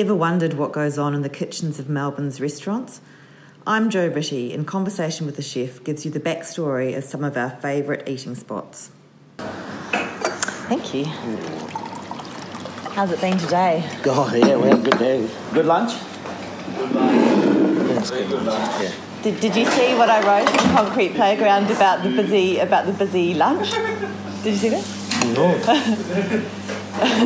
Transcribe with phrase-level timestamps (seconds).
[0.00, 3.02] Ever wondered what goes on in the kitchens of Melbourne's restaurants?
[3.66, 7.36] I'm Jo Ritty, and Conversation with the Chef gives you the backstory of some of
[7.36, 8.92] our favourite eating spots.
[9.36, 11.04] Thank you.
[12.94, 13.86] How's it been today?
[14.06, 15.28] Oh, yeah, we had a good day.
[15.52, 15.92] Good lunch?
[16.94, 18.30] That's good.
[18.30, 18.92] Yeah.
[19.22, 22.94] Did, did you see what I wrote in Concrete Playground about the busy about the
[22.94, 23.72] busy lunch?
[24.42, 24.82] Did you see that?
[25.36, 26.56] No.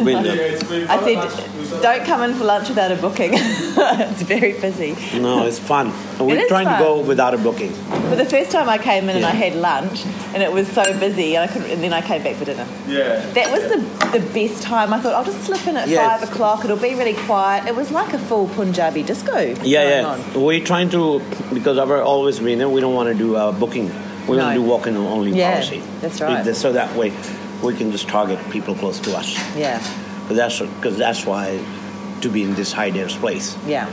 [0.04, 3.30] Wait, I said, don't come in for lunch without a booking.
[3.34, 4.92] it's very busy.
[5.18, 5.92] no, it's fun.
[6.18, 6.78] We're is trying fun.
[6.78, 7.72] to go without a booking.
[7.90, 10.84] But the first time I came in and I had lunch, and it was so
[11.00, 12.66] busy, and I couldn't, and then I came back for dinner.
[12.86, 13.20] Yeah.
[13.32, 14.92] That was the, the best time.
[14.92, 16.08] I thought I'll just slip in at Yeah.
[16.18, 16.64] five o'clock.
[16.64, 17.66] It'll be really quiet.
[17.66, 19.38] It was like a full Punjabi disco.
[19.38, 19.64] Yeah, going
[20.22, 20.34] yeah.
[20.36, 20.42] on.
[20.44, 21.20] We're trying to,
[21.52, 23.88] because I've always been there, we don't want to do a booking.
[24.28, 24.48] We want No.
[24.50, 25.82] to do walk-in only Yeah, policy.
[26.00, 26.56] that's right.
[26.56, 27.10] So that way
[27.64, 29.34] we can just target people close to us.
[29.56, 29.78] Yeah,
[30.22, 31.58] Because that's, cause that's why
[32.20, 33.56] to be in this high-dense place.
[33.66, 33.86] yeah,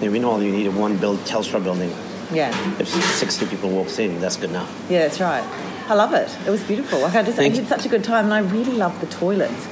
[0.00, 1.92] And we know you need is one build, Telstra building.
[2.32, 2.50] yeah,
[2.80, 4.70] If 60 people walks in, that's good enough.
[4.90, 5.00] yeah.
[5.00, 5.44] That's right.
[5.88, 6.28] I love it.
[6.46, 6.98] It was beautiful.
[7.00, 9.68] Like I just I had such a good time, and I really love the toilets.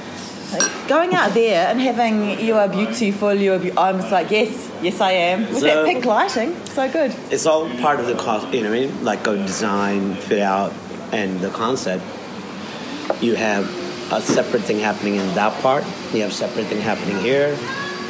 [0.53, 3.59] Like, going out there and having you are beautiful, you are.
[3.59, 5.41] Be- I'm just like yes, yes I am.
[5.41, 7.13] With that pink lighting, so good.
[7.31, 9.03] It's all part of the cost, you know what I mean?
[9.03, 10.71] Like a design, fit out,
[11.11, 12.03] and the concept.
[13.21, 13.65] You have
[14.11, 15.83] a separate thing happening in that part.
[16.13, 17.57] You have separate thing happening here.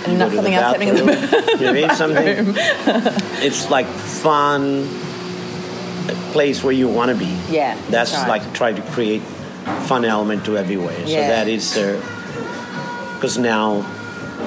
[0.03, 2.53] And You not go to the something else happening in the you know Something.
[3.45, 4.87] it's like fun
[6.31, 7.25] place where you want to be.
[7.49, 8.41] Yeah, That's that's right.
[8.41, 9.21] like try to create
[9.87, 10.95] fun element to everywhere.
[11.05, 11.27] So Yeah.
[11.29, 11.97] that is there.
[13.15, 13.83] Because now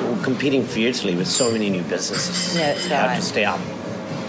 [0.05, 2.55] we're competing fiercely with so many new businesses.
[2.57, 3.59] Yeah, that's You have to stay up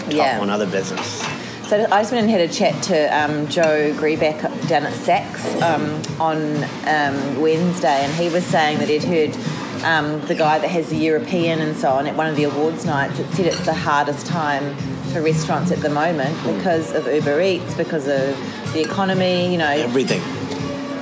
[0.06, 0.40] top Yeah.
[0.40, 1.22] on other business.
[1.70, 5.46] So I just went and had a chat to um, Joe Grbac down at Saxe
[5.62, 6.56] um, on
[6.88, 9.36] um, Wednesday, and he was saying that he'd heard
[9.84, 12.84] um, the guy that has the European and so on at one of the awards
[12.84, 13.20] nights.
[13.20, 14.74] It said it's the hardest time
[15.12, 18.36] for restaurants at the moment because of Uber Eats, because of
[18.72, 19.52] the economy.
[19.52, 20.20] You know, Everything.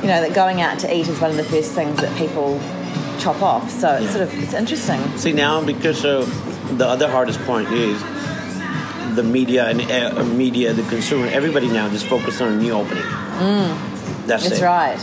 [0.02, 2.60] you know that going out to eat is one of the first things that people
[3.18, 3.70] chop off.
[3.70, 4.10] So it's Yeah.
[4.10, 5.16] sort of it's interesting.
[5.16, 6.28] See now, because of
[6.76, 7.98] the other hardest point is
[9.18, 13.02] the media and uh, media, the consumer, everybody now just focused on a new opening.
[14.26, 14.62] That's, That's it.
[14.64, 14.98] right.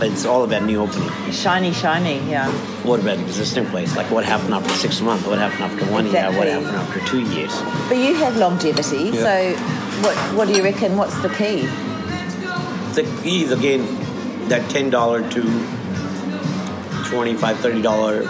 [0.00, 1.10] It's all about new opening.
[1.32, 2.18] Shiny, shiny.
[2.30, 2.50] Yeah.
[2.88, 3.94] What about existing place?
[3.96, 5.26] Like what happened after six months?
[5.26, 6.30] What happened after one year?
[6.32, 7.52] What happened after two years?
[7.88, 9.22] But you have longevity, Yeah.
[9.26, 9.56] so
[10.04, 10.96] what what do you reckon?
[10.96, 11.66] What's the key?
[12.94, 13.82] The key is again
[14.48, 15.42] that ten dollar to
[17.10, 18.22] $25, 30 dollar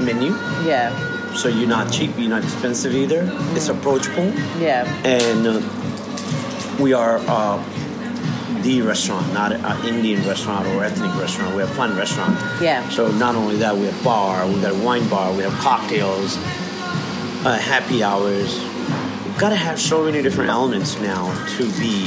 [0.00, 0.32] menu.
[0.66, 0.90] Yeah,
[1.36, 3.28] So you're not cheap, you're not expensive either.
[3.54, 4.32] It's approachable.
[4.60, 7.62] yeah, and uh, we are uh,
[8.62, 11.54] the restaurant, not an Indian restaurant or ethnic restaurant.
[11.54, 12.38] We're a fun restaurant.
[12.62, 12.88] Yeah.
[12.88, 16.36] So not only that, we have bar, we got a wine bar, we have cocktails,
[17.44, 18.58] uh, happy hours.
[19.26, 21.26] We've got to have so many different elements now
[21.56, 22.06] to be,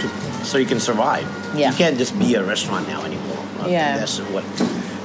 [0.00, 1.24] to, so you can survive.
[1.56, 1.70] Yeah.
[1.70, 3.38] You can't just be a restaurant now anymore.
[3.68, 3.96] Yeah.
[3.96, 4.44] That's what.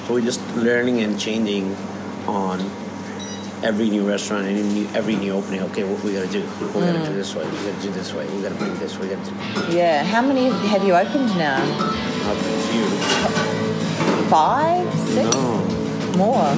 [0.07, 1.75] So we're just learning and changing
[2.27, 2.59] on
[3.63, 5.61] every new restaurant, any new, every new opening.
[5.63, 6.41] Okay, what we gotta do?
[6.41, 7.07] We gotta Mm.
[7.07, 7.43] do this way.
[7.45, 8.25] We gotta do this way.
[8.35, 8.97] We gotta bring this.
[8.97, 10.03] We gotta do yeah.
[10.03, 11.61] How many have you opened now?
[11.61, 12.35] a
[12.71, 12.85] few.
[14.29, 15.63] Five, six, No,
[16.17, 16.55] more.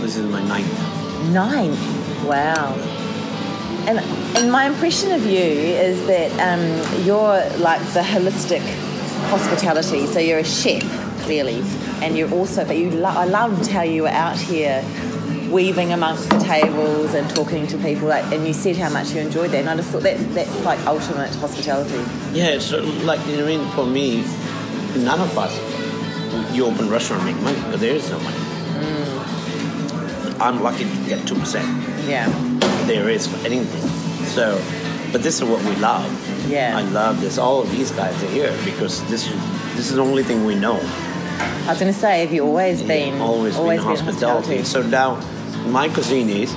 [0.00, 0.72] this is my ninth.
[1.32, 1.70] Nine.
[2.26, 2.74] Wow.
[3.88, 3.98] And
[4.36, 6.62] and my impression of you is that um,
[7.04, 8.62] you're like the holistic
[9.26, 10.06] hospitality.
[10.06, 10.82] So you're a chef,
[11.22, 11.62] clearly,
[12.02, 12.64] and you're also.
[12.64, 14.84] But you, lo- I loved how you were out here
[15.50, 18.08] weaving amongst the tables and talking to people.
[18.08, 19.60] Like, and you said how much you enjoyed that.
[19.60, 21.98] And I just thought that that's like ultimate hospitality.
[22.32, 23.70] Yeah, it's uh, like you know what I mean.
[23.72, 24.24] For me,
[25.04, 26.54] none of us.
[26.54, 28.36] You open restaurant make money, but there is no money.
[28.36, 30.40] Mm.
[30.40, 31.66] I'm lucky to get two percent.
[32.06, 32.28] Yeah.
[32.86, 33.88] There is for anything.
[34.26, 34.58] So,
[35.16, 36.06] but this is what we love.
[36.46, 36.76] Yeah.
[36.76, 37.38] I love this.
[37.38, 39.34] All of these guys are here because this is
[39.74, 40.78] this is the only thing we know.
[40.78, 44.62] I was going to say, have you always been always, been hospitality.
[44.64, 45.14] So now,
[45.68, 46.54] my cuisine is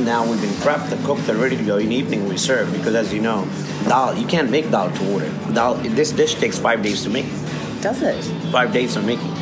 [0.00, 1.78] now we've been prepped, the cooked, they're ready to go.
[1.78, 3.48] In the evening we serve because, as you know,
[3.84, 5.30] dal you can't make dal to order.
[5.54, 7.24] Dal this dish takes five days to make.
[7.80, 8.22] Does it?
[8.52, 9.34] Five days of making.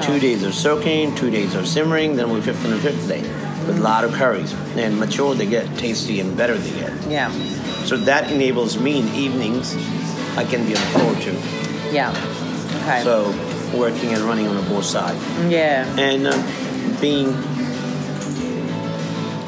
[0.00, 3.45] Two days of soaking, two days of simmering, then we fifth and the fifth day
[3.66, 4.52] with a lot of curries.
[4.76, 6.92] And mature they get, tasty and better they get.
[7.10, 7.30] Yeah.
[7.84, 9.74] So that enables me in evenings.
[10.36, 11.38] I can be on the floor too.
[11.92, 12.10] Yeah.
[12.82, 13.02] Okay.
[13.02, 13.30] So
[13.76, 15.16] working and running on the both side.
[15.50, 15.84] yeah.
[15.98, 17.28] and uh, being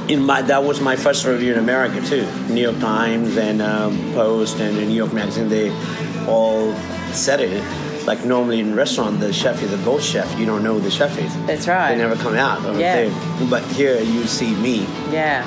[0.08, 2.26] in my that was my first review in America too.
[2.48, 5.70] New York Times and um, Post and the New York Magazine they
[6.26, 6.72] all
[7.12, 7.62] said it.
[8.10, 10.28] Like normally in restaurant, the chef is the ghost chef.
[10.40, 11.32] You don't know who the chef is.
[11.46, 11.90] That's right.
[11.92, 12.58] They never come out.
[12.78, 13.10] Yeah.
[13.54, 14.76] But here you see me,
[15.12, 15.44] Yeah.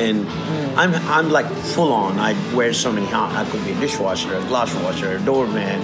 [0.00, 0.76] and Mm.
[0.82, 2.12] I'm I'm like full on.
[2.28, 3.34] I wear so many hats.
[3.40, 5.78] I could be a dishwasher, a glass washer, a doorman,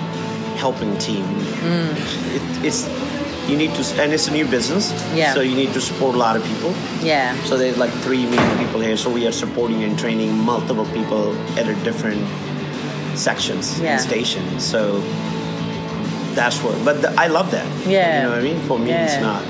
[0.65, 1.25] helping team.
[1.25, 1.91] Mm.
[2.37, 2.81] It, it's
[3.51, 4.85] you need to, and it's a new business.
[5.15, 5.35] Yeah.
[5.35, 6.73] So you need to support a lot of people.
[7.13, 7.35] Yeah.
[7.49, 8.97] So there's like three million people here.
[8.97, 11.25] So we are supporting and training multiple people
[11.61, 12.23] at a different
[13.15, 13.93] sections Yeah.
[13.93, 14.65] and stations.
[14.65, 14.81] So
[16.35, 16.83] that's what.
[16.85, 17.67] But the, I love that.
[17.87, 18.17] Yeah.
[18.17, 18.61] You know what I mean?
[18.69, 19.05] For me, Yeah.
[19.05, 19.43] it's not.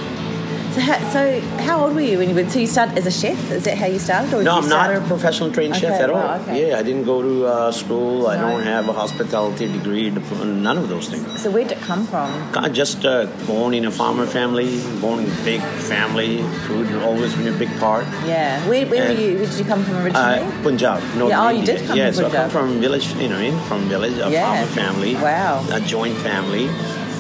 [0.73, 2.49] So, how, so how old were you when you?
[2.49, 3.39] So you started as a chef?
[3.51, 4.33] Is that how you started?
[4.33, 6.41] Or No, you I'm not a professional trained chef Okay, at all.
[6.41, 6.71] okay.
[6.71, 8.27] Yeah, I didn't go to uh, school.
[8.27, 10.09] I don't have a hospitality degree.
[10.11, 11.43] None of those things.
[11.43, 12.33] So where did it come from?
[12.73, 16.39] Just uh, born in a farmer family, born in a big family.
[16.67, 18.07] Food has always been a big part.
[18.25, 18.67] Yeah.
[18.67, 19.37] Where, where And- you?
[19.41, 20.39] Where did you come from originally?
[20.41, 21.03] Uh, Punjab.
[21.19, 21.77] Northern Yeah, oh, you India.
[21.79, 24.31] did come yeah, from so I come from village, you know, in from village, a
[24.31, 24.47] Yeah.
[24.65, 25.15] farmer family.
[25.17, 25.67] Wow.
[25.71, 26.69] A joint family,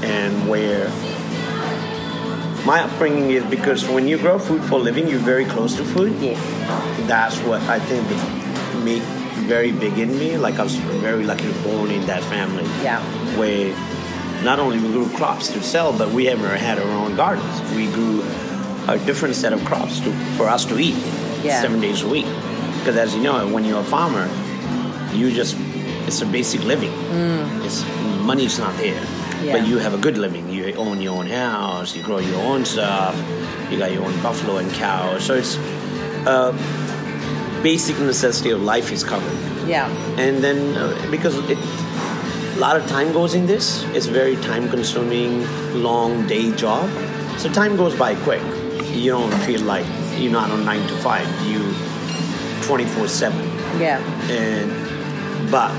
[0.02, 0.88] and where
[2.66, 5.84] my upbringing is because when you grow food for a living, you're very close to
[5.84, 6.12] food.
[6.20, 6.38] yes.
[7.08, 8.06] That's what I think
[8.84, 9.02] make
[9.48, 10.36] very big in me.
[10.36, 12.64] Like I was very lucky to be born in that family.
[12.82, 13.00] Yeah.
[13.38, 13.74] Where
[14.44, 17.60] not only we grew crops to sell, but we ever had our own gardens.
[17.76, 18.22] We grew
[18.88, 20.96] a different set of crops to, for us to eat
[21.42, 21.60] Yeah.
[21.60, 22.26] seven days a week.
[22.78, 24.28] Because as you know, when you're a farmer,
[25.14, 25.56] you just
[26.06, 26.92] it's a basic living.
[27.64, 27.84] It's
[28.22, 29.21] money's not there, Mm.
[29.44, 29.58] Yeah.
[29.58, 30.48] but you have a good living.
[30.48, 33.14] You own your own house, you grow your own stuff,
[33.70, 35.24] you got your own buffalo and cows.
[35.24, 35.56] So it's
[36.26, 36.52] uh,
[37.62, 39.88] basic necessity of life is covered Yeah.
[40.18, 44.68] and then uh, because it a lot of time goes in this it's very time
[44.68, 45.46] consuming
[45.82, 46.88] long day job
[47.38, 48.42] so time goes by quick
[48.92, 49.86] you don't feel like
[50.18, 51.60] you're not on 9 to 5 you
[52.66, 53.38] 24 7
[53.80, 53.98] Yeah.
[54.30, 55.72] and but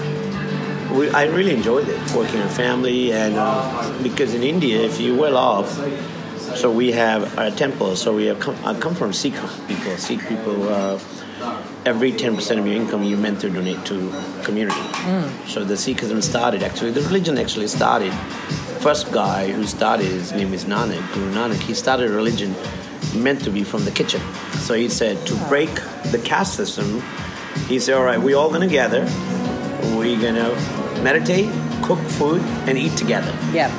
[0.94, 5.20] we, I really enjoyed it working in family and uh, because in India if you're
[5.20, 5.70] well off
[6.58, 9.34] so we have our temple so we have come, I come from Sikh
[9.68, 9.98] people.
[9.98, 11.00] Sikh people uh,
[11.86, 14.14] every 10% of your income you're meant to donate to
[14.44, 14.80] community.
[15.48, 18.14] So the Sikhism started actually the religion actually started.
[18.80, 21.60] First guy who started his name is Nanak Guru Nanak.
[21.60, 22.56] He started a religion
[23.16, 24.22] meant to be from the kitchen.
[24.60, 25.74] So he said to break
[26.12, 27.02] the caste system
[27.68, 29.06] he said all right we're all gonna gather.
[29.96, 30.50] We're gonna
[31.04, 31.50] meditate
[31.84, 33.70] cook food and eat together Yeah.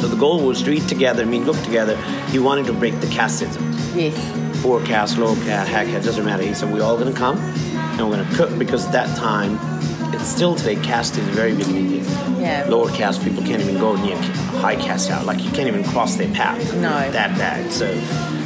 [0.00, 1.96] so the goal was to eat together mean cook together
[2.30, 4.14] he wanted to break the caste system Yes.
[4.62, 6.42] poor caste, low caste, high caste, doesn't matter.
[6.42, 9.16] He said, we're all going to come and we're going to cook because at that
[9.16, 9.58] time,
[10.14, 12.02] it's still today, caste is very big in India.
[12.38, 12.66] Yeah.
[12.68, 14.16] Lower caste people can't even go near
[14.60, 15.24] high caste out.
[15.26, 16.60] Like you can't even cross their path.
[16.74, 17.10] No.
[17.10, 17.72] That bad.
[17.72, 17.86] So,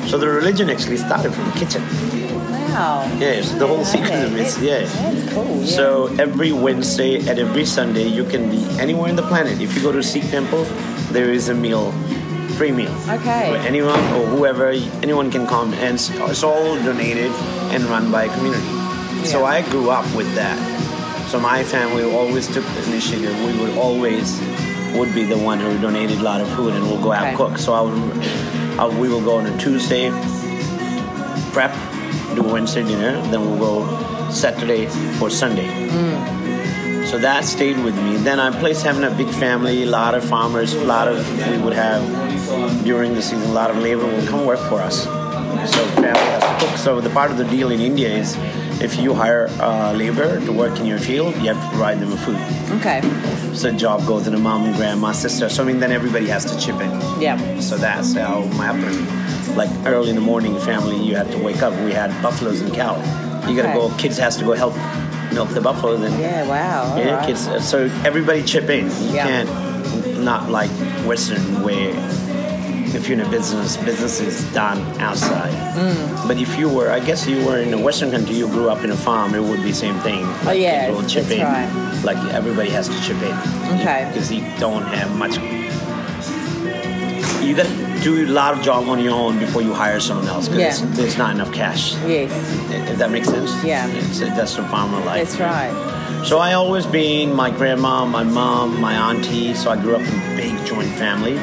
[0.06, 1.82] so the religion actually started from the kitchen.
[2.72, 3.04] Wow.
[3.20, 4.44] Yes, the whole Yeah, Sikhism okay.
[4.46, 4.80] is, yeah.
[4.84, 5.60] That's cool.
[5.60, 5.66] Yeah.
[5.66, 9.60] So every Wednesday and every Sunday, you can be anywhere in the planet.
[9.60, 10.64] If you go to Sikh temple,
[11.12, 11.92] there is a meal,
[12.56, 12.94] free meal.
[13.08, 13.50] Okay.
[13.52, 14.68] For anyone or whoever,
[15.04, 17.30] anyone can come, and it's, it's all donated
[17.76, 18.64] and run by a community.
[19.26, 20.56] So I grew up with that.
[21.28, 23.36] So my family always took the initiative.
[23.44, 24.40] We would always
[24.96, 27.36] would be the one who donated a lot of food, and we'll go out Okay.
[27.36, 27.58] cook.
[27.58, 27.96] So I would,
[28.78, 30.10] I, we will go on a Tuesday,
[31.52, 31.72] prep,
[32.34, 34.86] do Wednesday dinner, then we'll go Saturday
[35.20, 35.68] or Sunday.
[37.06, 38.16] So that stayed with me.
[38.16, 41.16] Then I placed having a big family, a lot of farmers, a lot of
[41.50, 42.02] we would have
[42.84, 45.04] during the season, a lot of labor will come work for us.
[45.04, 46.78] So family has to cook.
[46.78, 48.36] So the part of the deal in India is
[48.80, 52.10] if you hire uh, labor to work in your field, you have to provide them
[52.10, 52.40] with food.
[52.80, 53.00] Okay.
[53.54, 55.48] So the job goes to the mom, grandma, sister.
[55.48, 56.90] So I mean, then everybody has to chip in.
[57.20, 57.60] Yeah.
[57.60, 59.06] So that's how my upbringing.
[59.56, 61.72] Like early in the morning, family, you have to wake up.
[61.84, 62.96] We had buffaloes and cow.
[63.48, 63.88] You gotta Okay.
[63.88, 63.94] go.
[63.98, 64.74] Kids has to go help
[65.32, 66.46] milk the buffaloes and Yeah.
[66.46, 66.96] Wow.
[66.96, 67.26] Yeah, right.
[67.26, 67.48] kids.
[67.64, 68.86] So everybody chip in.
[68.86, 69.26] You Yeah.
[69.26, 69.50] can't
[70.20, 70.70] not like
[71.06, 71.92] Western where
[72.94, 75.52] if you're in a business, business is done outside.
[75.74, 76.28] Mm.
[76.28, 78.84] But if you were, I guess you were in a Western country, you grew up
[78.84, 80.24] in a farm, it would be same thing.
[80.46, 81.46] Oh, yeah, Kids will chip that's in.
[81.46, 82.04] right.
[82.04, 83.34] Like everybody has to chip in.
[83.80, 84.06] Okay.
[84.12, 85.38] Because you don't have much.
[87.42, 87.66] You got
[88.02, 90.88] do a lot of job on your own before you hire someone else because Yeah.
[90.96, 91.94] there's not enough cash.
[92.06, 92.30] Yes.
[92.90, 93.52] If that makes sense.
[93.64, 93.86] Yeah.
[93.88, 95.28] It's, that's the farmer life.
[95.28, 96.24] That's right.
[96.24, 99.54] So I always been my grandma, my mom, my auntie.
[99.54, 101.34] So I grew up in a big joint family.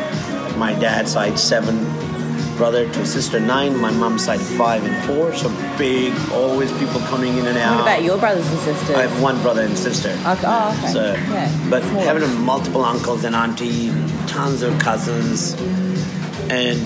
[0.57, 1.77] My dad's side seven
[2.57, 3.79] brother to sister nine.
[3.79, 5.33] My mom's side five and four.
[5.35, 7.75] So big, always people coming in and out.
[7.75, 8.95] What about your brothers and sisters?
[8.97, 10.13] I have one brother and sister.
[10.25, 10.43] Oh, okay.
[10.45, 10.91] Oh, okay.
[10.93, 11.67] So, yeah.
[11.69, 12.05] but Smaller.
[12.05, 13.91] having multiple uncles and auntie,
[14.27, 15.55] tons of cousins,
[16.51, 16.79] and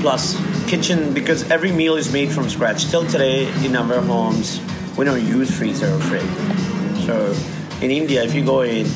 [0.00, 0.36] plus
[0.68, 2.86] kitchen because every meal is made from scratch.
[2.86, 4.60] Till today, in our homes,
[4.96, 7.04] we don't use freezer or fridge.
[7.06, 7.34] So
[7.80, 8.86] in India, if you go in,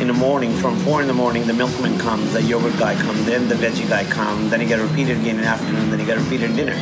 [0.00, 3.24] in the morning, from four in the morning, the milkman comes, the yogurt guy comes,
[3.26, 6.06] then the veggie guy comes, then you get repeated again in the afternoon, then you
[6.06, 6.76] get repeated in dinner.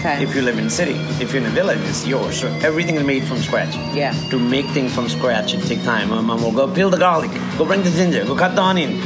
[0.00, 0.22] Okay.
[0.22, 2.40] If you live in the city, if you're in a village, it's yours.
[2.40, 3.74] So everything is made from scratch.
[3.94, 4.12] Yeah.
[4.30, 6.08] To make things from scratch, it takes time.
[6.08, 8.98] My mom will go peel the garlic, go bring the ginger, go cut the onion,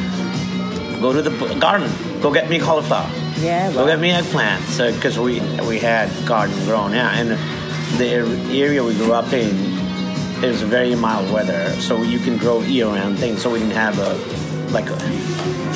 [1.04, 1.90] go to the garden,
[2.22, 3.10] go get me cauliflower.
[3.36, 4.64] Yeah, Go get me eggplant.
[4.64, 7.36] So because we we had garden grown, yeah, and er,
[7.98, 9.54] the area we grew up in
[10.42, 13.42] is very mild weather, so you can grow year-round things.
[13.42, 14.12] So we didn't have a
[14.72, 14.98] like a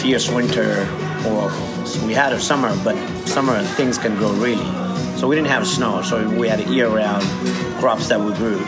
[0.00, 0.88] fierce winter,
[1.28, 1.52] or
[2.06, 4.70] we had a summer, but summer things can grow really.
[5.18, 7.24] So we didn't have snow, so we had year-round
[7.80, 8.60] crops that we grew.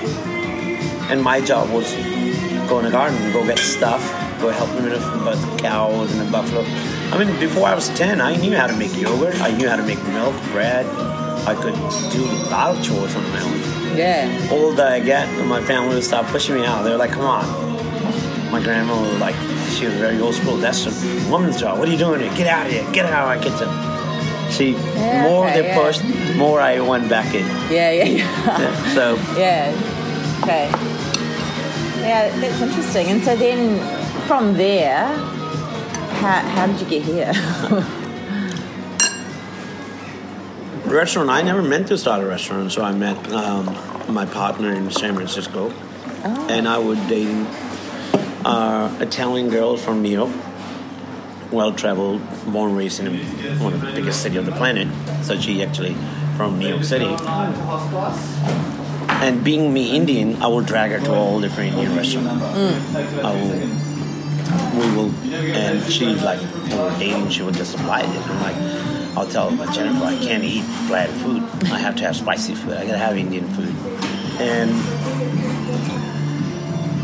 [1.10, 1.88] And my job was
[2.68, 4.02] go in the garden, go get stuff,
[4.40, 4.92] go help them with
[5.52, 6.62] the cows and the buffalo.
[7.12, 9.76] I mean, before I was 10, I knew how to make yogurt, I knew how
[9.76, 10.86] to make milk, bread.
[11.46, 11.74] I could
[12.12, 13.96] do a lot of chores on my own.
[13.96, 14.48] Yeah.
[14.50, 16.82] Older I get, my family would start pushing me out.
[16.82, 17.70] They were like, come on.
[18.50, 19.34] My grandma was like,
[19.70, 20.56] she was very old school.
[20.56, 21.78] That's a woman's job.
[21.78, 22.34] What are you doing here?
[22.34, 22.84] Get out of here.
[22.92, 24.52] Get out of our kitchen.
[24.52, 25.78] See, Yeah, more okay, they yeah.
[25.82, 27.46] pushed, more I went back in.
[27.72, 28.58] Yeah, yeah, yeah.
[28.60, 30.40] Yeah, so Yeah.
[30.42, 30.66] Okay.
[32.02, 33.06] Yeah, that's interesting.
[33.08, 33.78] And so then
[34.30, 35.08] from there,
[36.20, 37.32] how, how did you get here?
[40.84, 41.28] restaurant.
[41.28, 43.76] I never meant to start a restaurant, so I met um,
[44.08, 45.72] my partner in San Francisco,
[46.22, 46.46] Oh.
[46.48, 47.44] and I was dating
[48.44, 50.30] uh, Italian girls from New York,
[51.50, 53.18] well traveled, born raised in
[53.58, 54.86] one of the biggest city of the planet.
[55.24, 55.96] So she actually
[56.36, 57.06] from New York City.
[59.26, 62.44] And being me Indian, I will drag her to all different Indian restaurants.
[63.24, 63.89] I will,
[64.74, 65.10] we will,
[65.54, 68.06] and she like when we're dating, she would just apply it.
[68.08, 71.42] I'm like, I'll tell her, Jennifer, I can't eat bland food.
[71.70, 72.74] I have to have spicy food.
[72.74, 73.74] I gotta have Indian food.
[74.40, 74.70] And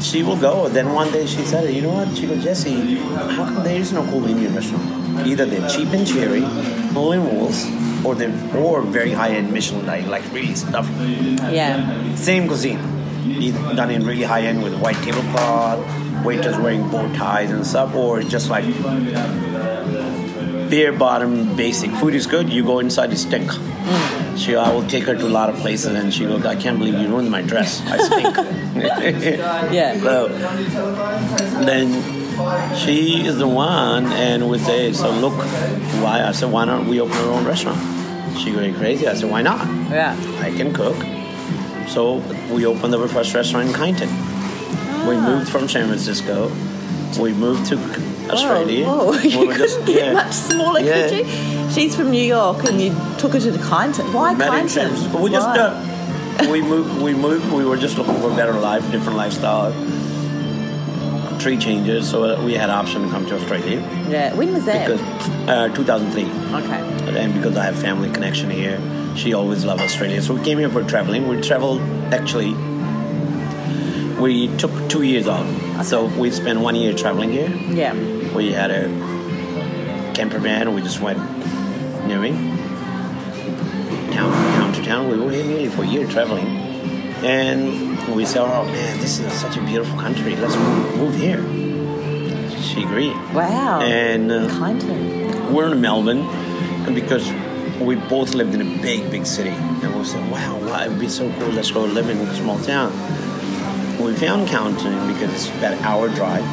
[0.02, 0.68] she will go.
[0.68, 2.16] Then one day she said, you know what?
[2.16, 5.26] She goes, Jesse, how come there is no cool Indian restaurant?
[5.26, 6.42] Either they're cheap and cherry,
[6.92, 7.66] full in walls,
[8.04, 10.88] or they're or very high end Michelin, like like really stuff.
[11.50, 12.14] yeah.
[12.14, 12.78] Same cuisine,
[13.76, 18.22] done in really high end with white tablecloth, waiters wearing bow ties and stuff, or
[18.22, 18.64] just like
[20.70, 21.90] bare bottom basic.
[21.92, 22.50] Food is good.
[22.50, 23.50] You go inside, you stink.
[23.50, 24.38] Mm.
[24.38, 26.78] She, I will take her to a lot of places, and she goes, "I can't
[26.78, 27.82] believe you ruined my dress.
[27.86, 28.36] I stink."
[29.72, 29.98] Yeah.
[29.98, 30.28] So
[31.64, 31.88] then
[32.76, 35.32] she is the one, and we say, "So look,
[36.02, 37.80] why?" I said, "Why don't we open our own restaurant?"
[38.38, 39.08] She going crazy.
[39.08, 39.66] I said, "Why not?
[39.90, 40.14] Yeah.
[40.42, 40.96] I can cook."
[41.88, 42.16] So
[42.52, 44.10] we opened our first restaurant in Kyneton.
[45.08, 45.28] We Ah.
[45.28, 46.50] moved from San Francisco.
[47.20, 47.78] We moved to
[48.30, 48.86] Australia.
[48.86, 49.12] Whoa.
[49.22, 50.12] You were just couldn't get yeah.
[50.12, 51.08] much smaller, Yeah.
[51.08, 51.70] could you?
[51.72, 54.12] She's from New York and you took her to the Kyneton.
[54.12, 54.70] Why San Kyneton?
[54.88, 55.20] Francisco.
[55.22, 57.00] We just uh, we moved.
[57.02, 57.50] We moved.
[57.52, 59.72] We were just looking for a better life, different lifestyle.
[61.38, 63.78] Tree changes, so uh, we had option to come to Australia
[64.08, 64.34] yeah.
[64.34, 64.88] When was that?
[64.88, 65.02] because
[65.48, 66.24] uh, 2003.
[66.24, 67.20] okay.
[67.20, 68.78] and because I have family connection here,
[69.16, 70.22] she always loved Australia.
[70.22, 71.28] So we came here for traveling.
[71.28, 71.80] We traveled
[72.12, 72.54] actually.
[74.20, 75.46] We took two years off,
[75.84, 77.50] so we spent one year traveling here.
[77.50, 77.92] Yeah.
[78.34, 78.88] We had a
[80.14, 80.72] camper van.
[80.72, 81.18] We just went,
[82.08, 82.56] you know
[84.16, 85.08] town town to town.
[85.10, 86.46] We were here nearly for a year traveling,
[87.24, 90.36] and we said, "Oh man, this is such a beautiful country.
[90.36, 90.56] Let's
[90.96, 91.42] move here."
[92.62, 93.14] She agreed.
[93.34, 93.80] Wow.
[93.80, 95.52] And uh, Kyneton.
[95.52, 96.22] we're in Melbourne,
[96.86, 97.30] and because
[97.80, 101.08] we both lived in a big, big city, and we said, "Wow, wow it'd be
[101.08, 101.48] so cool.
[101.48, 102.92] Let's go live in a small town."
[104.02, 106.44] We found Kyneton because it's about an hour drive,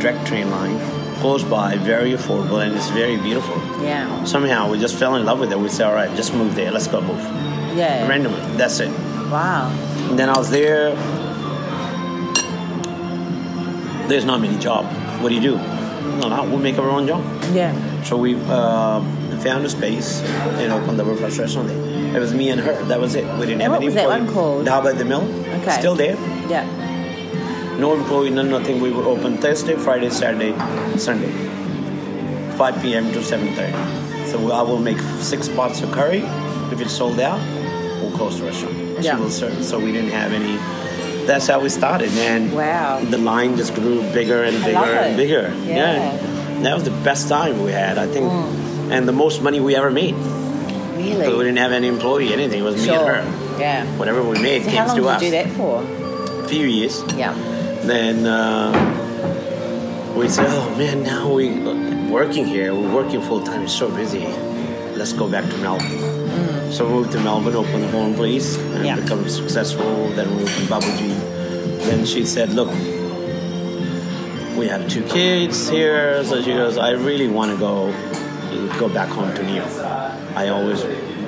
[0.00, 0.78] direct train line,
[1.16, 3.56] close by, very affordable, and it's very beautiful.
[3.82, 4.24] Yeah.
[4.24, 5.58] Somehow we just fell in love with it.
[5.58, 6.70] We said, "All right, just move there.
[6.70, 7.22] Let's go move."
[7.76, 8.08] Yeah.
[8.08, 8.90] Randomly, that's it.
[9.30, 9.70] Wow.
[10.08, 10.94] And then I was there.
[14.08, 14.88] There's not many jobs.
[15.20, 15.56] What do you do?
[16.18, 17.22] No, no, we'll make our own job.
[17.52, 17.74] Yeah.
[18.02, 19.00] So we uh,
[19.42, 22.16] found a space and opened our first restaurant there.
[22.16, 22.72] It was me and her.
[22.84, 23.24] That was it.
[23.38, 24.66] We didn't have what any was that one called?
[24.66, 25.22] Dhaba at the Mill.
[25.60, 25.70] Okay.
[25.78, 26.14] Still there.
[26.48, 26.64] Yeah.
[27.78, 28.80] No employee, no nothing.
[28.80, 30.52] We were open Thursday, Friday, Saturday,
[30.98, 31.30] Sunday.
[32.56, 33.12] 5 p.m.
[33.12, 34.26] to 7.30.
[34.26, 36.22] So I will make six pots of curry.
[36.72, 37.38] If it's sold out,
[38.02, 38.76] we'll close the restaurant.
[39.00, 39.14] Yeah.
[39.16, 39.64] She will serve.
[39.64, 40.56] So we didn't have any.
[41.24, 42.10] That's how we started.
[42.18, 43.00] And Wow.
[43.04, 45.54] the line just grew bigger and bigger and bigger.
[45.64, 46.16] Yeah.
[46.62, 48.26] That was the best time we had, I think.
[48.90, 50.14] And the most money we ever made.
[50.14, 52.60] Because we didn't have any employee, anything.
[52.60, 53.14] It was me and Sure.
[53.22, 53.58] her.
[53.60, 53.84] Yeah.
[53.98, 55.22] Whatever we made So came how long to did us.
[55.22, 55.82] you do that for?
[56.44, 57.02] A few years.
[57.16, 57.34] Yeah.
[57.82, 58.72] Then uh,
[60.16, 61.50] we said, "Oh man, now we
[62.10, 62.74] working here.
[62.74, 63.62] We're working full time.
[63.62, 64.26] It's so busy.
[64.96, 68.82] Let's go back to Melbourne." So we moved to Melbourne, opened a Horn Please, and
[68.82, 68.86] Mm.
[68.86, 68.96] Yeah.
[68.96, 70.08] become successful.
[70.16, 71.12] Then we opened Babuji.
[71.88, 72.68] Then she said, "Look,
[74.58, 76.22] we have two kids here.
[76.24, 77.92] So she goes, I really want to go
[78.78, 79.70] go back home to New York.
[80.34, 80.84] I always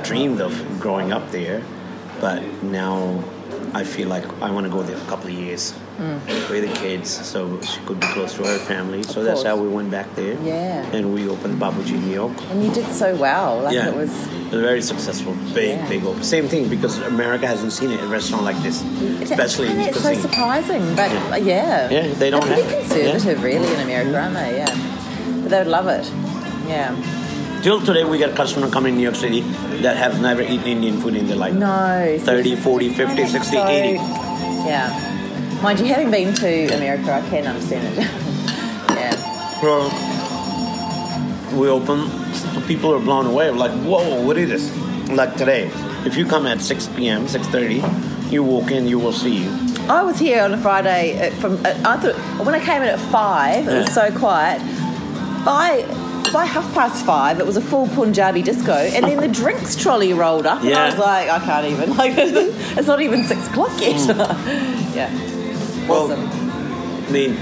[0.07, 1.63] dreamed of growing up there,
[2.21, 3.23] but now
[3.73, 6.51] I feel like I want to go there for a couple of years mm.
[6.51, 9.03] with the kids, so she could be close to her family.
[9.03, 10.37] So that's how we went back there.
[10.43, 10.85] Yeah.
[10.93, 12.33] And we opened Babuji New York.
[12.51, 13.61] And you did so well.
[13.61, 14.11] Like Yeah, it was.
[14.51, 15.89] It was very successful, big, Yeah.
[15.89, 16.25] big open.
[16.25, 18.83] Same thing because America hasn't seen a restaurant like this,
[19.23, 21.89] especially and in it's so surprising, but yeah.
[21.91, 23.05] Yeah, they don't They're pretty have it.
[23.05, 23.11] Yeah.
[23.13, 24.57] conservative, really, in America, aren't they?
[24.59, 25.43] Yeah.
[25.43, 26.11] But they would love it.
[26.71, 27.61] Yeah.
[27.63, 29.41] Till today, we get customers coming in New York City
[29.83, 31.53] that have never eaten Indian food in their life.
[31.55, 32.17] No.
[32.21, 33.95] 30, 40, 50, 60, 80.
[34.65, 35.59] Yeah.
[35.63, 37.99] Mind you, having been to America, I can understand it.
[38.97, 39.61] yeah.
[39.61, 39.91] So
[41.59, 42.09] we open,
[42.67, 43.51] people are blown away.
[43.51, 45.11] Like, whoa, what is this?
[45.11, 45.71] Like today,
[46.07, 49.51] if you come at 6 p.m., 6.30, you walk in, you will see you.
[49.89, 51.57] I was here on a Friday uh, from.
[51.67, 52.15] Uh, I thought
[52.47, 54.11] when I came in at five, it was Yeah.
[54.11, 54.61] so quiet.
[55.45, 55.85] By
[56.33, 60.13] by half past five, it was a full Punjabi disco, and then the drinks trolley
[60.13, 61.91] rolled up, and I was like, I can't even.
[62.01, 63.99] Like, it's not even six o'clock yet.
[64.95, 65.11] yeah.
[65.89, 66.29] Well, Awesome.
[67.09, 67.37] I mean,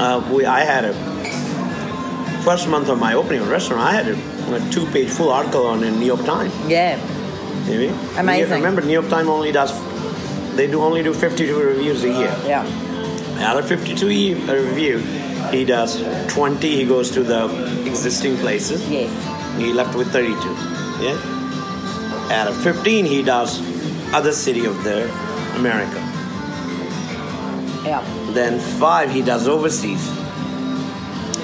[0.00, 0.94] uh, we, I had a
[2.42, 3.82] first month of my opening restaurant.
[3.82, 6.52] I had a, a two-page full article on the New York Times.
[6.68, 6.98] Yeah.
[7.66, 7.88] Maybe.
[8.16, 8.54] Amazing.
[8.54, 9.70] Remember, New York Times only does
[10.56, 12.34] they do only do 52 reviews a year.
[12.44, 12.66] Yeah.
[13.40, 14.98] Out of 52 e- a review,
[15.50, 16.00] he does
[16.32, 16.68] 20.
[16.76, 17.46] He goes to the
[17.86, 18.88] existing places.
[18.88, 19.10] Yes.
[19.58, 20.34] He left with 32.
[21.04, 21.18] Yeah.
[22.32, 23.60] Out of 15, he does
[24.14, 25.04] other city of the
[25.56, 25.98] America.
[27.84, 28.02] Yeah.
[28.32, 30.02] Then five, he does overseas.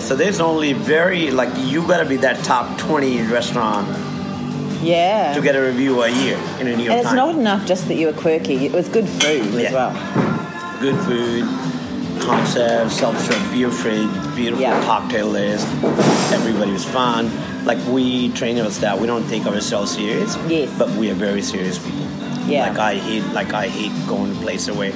[0.04, 3.88] So there's only very like you gotta be that top 20 restaurant
[4.82, 5.32] Yeah.
[5.34, 7.16] to get a review a year in a New York and it's Times.
[7.16, 8.66] not enough just that you were quirky.
[8.66, 9.92] It was good food as well.
[10.80, 11.44] good food,
[12.20, 14.82] concept, self-serve beer fridge, beautiful Yeah.
[14.84, 15.66] cocktail list.
[16.32, 17.30] Everybody was fun.
[17.64, 20.36] Like we train our staff, we don't take ourselves serious.
[20.48, 20.70] Yes.
[20.78, 22.06] But we are very serious people.
[22.46, 22.68] Yeah.
[22.68, 24.92] Like I hate, like I hate going to places where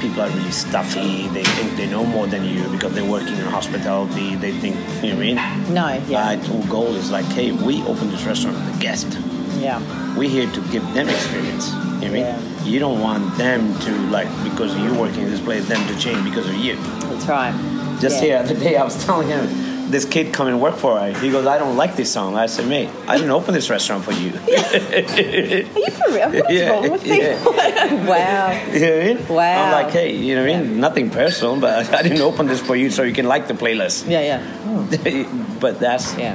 [0.00, 1.26] people are really stuffy.
[1.28, 4.36] They think they know more than you because they're working in hospitality.
[4.36, 5.74] They think, you know what I mean?
[5.74, 6.02] No.
[6.08, 6.24] Yeah.
[6.24, 9.18] My whole goal is like, hey, we open this restaurant for the guest.
[9.58, 9.80] yeah.
[10.16, 11.72] We're here to give them experience.
[12.02, 12.66] You know I mean?
[12.66, 16.24] You don't want them to like because you're working in this place, them to change
[16.24, 16.76] because of you.
[16.76, 17.98] That's right.
[18.00, 18.42] Just yeah.
[18.44, 21.18] here the day I was telling him this kid come and work for us.
[21.20, 22.36] He goes, I don't like this song.
[22.36, 24.30] I said, mate, I didn't open this restaurant for you.
[24.30, 26.30] Are you for real?
[26.32, 27.36] What's Yeah, wrong with yeah.
[27.38, 27.52] people?
[28.06, 28.50] wow.
[28.72, 29.28] You know what I mean?
[29.28, 29.64] Wow.
[29.64, 30.80] I'm like, hey, you know what I mean?
[30.80, 34.08] Nothing personal, but I didn't open this for you so you can like the playlist.
[34.10, 34.60] Yeah, yeah.
[34.66, 35.56] Oh.
[35.60, 36.34] but that's Yeah.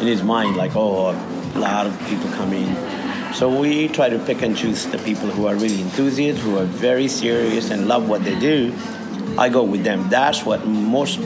[0.00, 2.97] in his mind, like, oh, a lot of people come in.
[3.34, 6.64] So we try to pick and choose the people who are really enthusiasts, who are
[6.64, 8.74] very serious and love what they do.
[9.38, 10.08] I go with them.
[10.08, 11.20] That's what most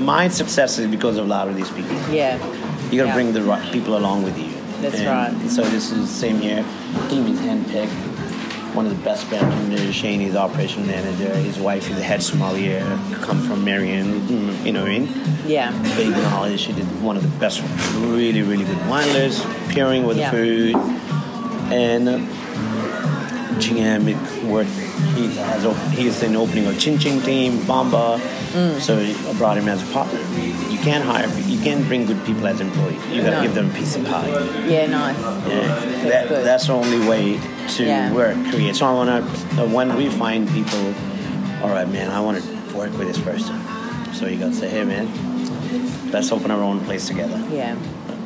[0.00, 1.96] my success is because of a lot of these people.
[2.12, 2.36] Yeah.
[2.90, 3.14] You got to Yeah.
[3.14, 4.50] bring the right people along with you.
[4.82, 5.50] That's And right.
[5.50, 6.62] So this is the same here.
[7.08, 7.88] Team is handpicked.
[8.74, 11.32] One of the best bartenders, Shane, is operation manager.
[11.36, 12.82] His wife is the head sommelier.
[13.22, 14.28] Come from Marion,
[14.66, 15.08] you know what I mean?
[15.46, 15.70] Yeah.
[15.96, 16.58] big knowledge.
[16.60, 17.62] She did one of the best,
[17.94, 20.30] really, really good wine lists, pairing with Yeah.
[20.32, 20.74] food,
[21.72, 22.18] and uh,
[23.60, 24.70] GM it worked.
[25.14, 28.18] He has he's in opening of Chin Chin team, Bamba.
[28.52, 28.80] Mm.
[28.80, 30.20] So I brought him as a partner.
[30.70, 33.00] You can't hire, you can't bring good people as employees.
[33.08, 33.42] You got to No.
[33.42, 34.28] give them a piece of pie.
[34.68, 35.18] Yeah, nice.
[35.48, 37.40] Yeah, that, that's the only way
[37.76, 38.12] to Yeah.
[38.12, 38.76] work, create.
[38.76, 40.94] So I want to, uh, when we find people,
[41.62, 43.56] all right, man, I want to work with this person.
[44.12, 45.08] So you got to say, hey, man,
[46.12, 47.40] let's open our own place together.
[47.50, 47.76] Yeah.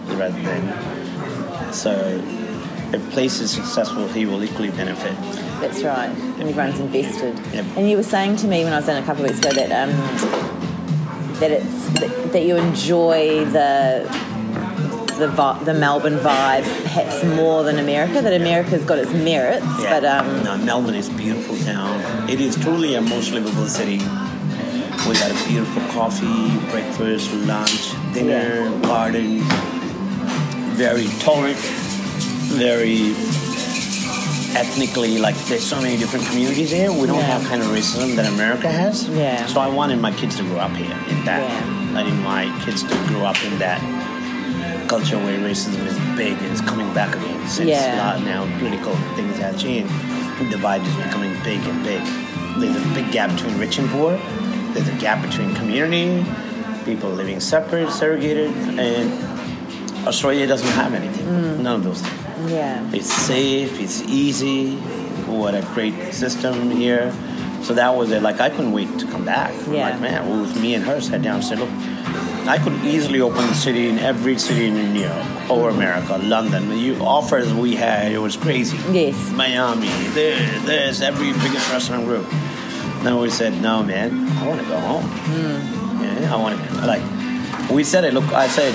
[0.09, 2.19] Rather than, so
[2.93, 5.15] if place is successful, he will equally benefit.
[5.61, 6.09] That's right.
[6.09, 7.39] And everyone's invested.
[7.53, 7.65] Yep.
[7.77, 9.53] And you were saying to me when I was in a couple of weeks ago
[9.55, 9.91] that um,
[11.41, 14.07] that it's that, that you enjoy the
[15.19, 18.23] the vi- the Melbourne vibe perhaps more than America.
[18.23, 22.01] That America's got its merits, but um, no, Melbourne is a beautiful town.
[22.31, 23.99] It is truly a most livable city.
[25.07, 29.41] We got a beautiful coffee, breakfast, lunch, dinner, garden.
[30.75, 31.57] Very tolerant,
[32.49, 33.13] very
[34.57, 36.91] ethnically like there's so many different communities here.
[36.91, 37.39] We don't Yeah.
[37.39, 39.09] have kind of racism that America has.
[39.09, 39.45] Yeah.
[39.47, 41.43] So I wanted my kids to grow up here in that.
[41.43, 41.99] Yeah.
[41.99, 43.81] I need my kids to grow up in that
[44.89, 47.47] culture where racism is big and it's coming back again.
[47.47, 47.95] Since Yeah.
[47.95, 49.93] a lot now political things have changed,
[50.39, 52.01] the divide is becoming big and big.
[52.59, 54.19] There's a big gap between rich and poor.
[54.73, 56.25] There's a gap between community,
[56.85, 59.13] people living separate, segregated, and
[60.07, 61.27] Australia doesn't have anything.
[61.27, 61.59] Mm.
[61.61, 62.15] None of those things.
[62.47, 64.77] Yeah, It's safe, it's easy.
[65.27, 67.13] What a great system here.
[67.63, 68.23] So that was it.
[68.23, 69.53] Like I couldn't wait to come back.
[69.69, 69.91] Yeah.
[69.91, 71.71] Like man, well, with me and her sat down and said, look,
[72.49, 75.13] I could easily open a city in every city in India
[75.51, 76.69] or America, London.
[76.71, 78.79] The offers we had, it was crazy.
[78.91, 79.31] Yes.
[79.33, 82.27] Miami, there, there's every biggest restaurant group.
[83.03, 85.05] Then we said, no, man, I want to go home.
[85.05, 86.03] Hmm.
[86.03, 87.03] Yeah, I want to like.
[87.71, 88.15] We said it.
[88.15, 88.73] Look, I said,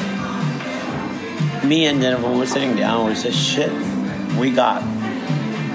[1.63, 3.07] me and Jennifer were sitting down.
[3.07, 3.71] We said, shit,
[4.37, 4.81] we got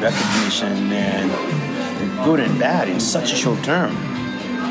[0.02, 3.90] recognition and good and bad in such a short term.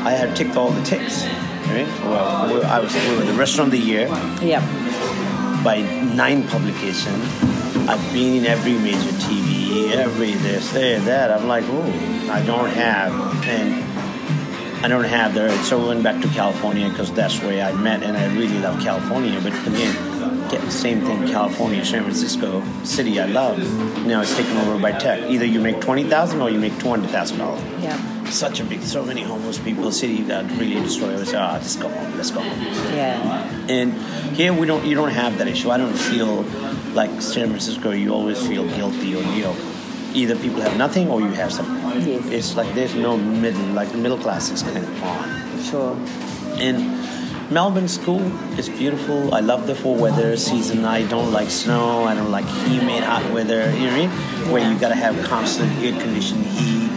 [0.06, 1.24] I had ticked all the ticks.
[1.26, 1.86] Right?
[2.04, 4.06] Well, we- I was we were the restaurant of the year
[4.40, 4.62] Yep.
[5.62, 5.82] by
[6.14, 7.24] nine publications.
[7.88, 11.30] I've been in every major TV, every this, there, that.
[11.30, 13.12] I'm like, oh, I don't have,
[13.48, 15.50] and I don't have there.
[15.64, 18.80] So we went back to California because that's where I met, and I really love
[18.82, 19.40] California.
[19.42, 19.94] But again,
[20.70, 23.58] same thing, California, San Francisco, city I love.
[24.06, 25.28] Now it's taken over by tech.
[25.30, 27.62] Either you make twenty thousand or you make two hundred thousand dollars.
[27.82, 27.96] Yeah.
[28.30, 31.14] Such a big, so many homeless people, city that really destroyed.
[31.14, 32.62] I was, ah, let's go home, let's go home.
[32.94, 33.66] Yeah.
[33.68, 33.94] And
[34.36, 34.84] here we don't.
[34.84, 35.70] You don't have that issue.
[35.70, 36.42] I don't feel
[36.92, 37.90] like San Francisco.
[37.90, 39.56] You always feel guilty, or you know,
[40.12, 41.76] either people have nothing or you have something.
[42.06, 42.26] Yes.
[42.26, 43.62] It's like there's no middle.
[43.72, 45.62] Like the middle class is kind of gone.
[45.62, 45.96] Sure.
[46.58, 46.97] And
[47.50, 48.20] Melbourne school
[48.58, 49.34] is beautiful.
[49.34, 50.84] I love the full weather season.
[50.84, 52.04] I don't like snow.
[52.04, 53.72] I don't like humid hot weather.
[53.72, 54.10] Mean?
[54.52, 56.90] Where you gotta have constant air conditioned heat.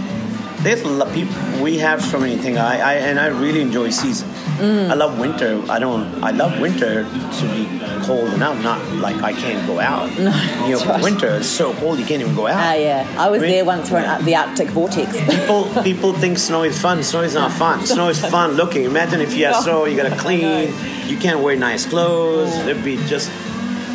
[0.63, 1.33] There's a lot of people.
[1.63, 2.57] We have so many things.
[2.57, 4.29] I, I and I really enjoy season.
[4.61, 5.59] I love winter.
[5.69, 6.23] I don't.
[6.23, 7.65] I love winter to be
[8.05, 8.61] cold enough.
[8.61, 10.09] Not like I can't go out.
[10.21, 10.29] No,
[10.67, 11.01] you know, right.
[11.01, 12.57] winter is so cold you can't even go out.
[12.57, 13.07] Ah, yeah.
[13.17, 14.19] I was I mean, there once for yeah.
[14.19, 15.11] an, the Arctic vortex.
[15.35, 17.01] people people think snow is fun.
[17.01, 17.83] Snow is not fun.
[17.87, 18.83] Snow is fun looking.
[18.83, 20.71] Imagine if you have snow, you gotta clean.
[21.07, 22.53] You can't wear nice clothes.
[22.67, 23.31] It'd be just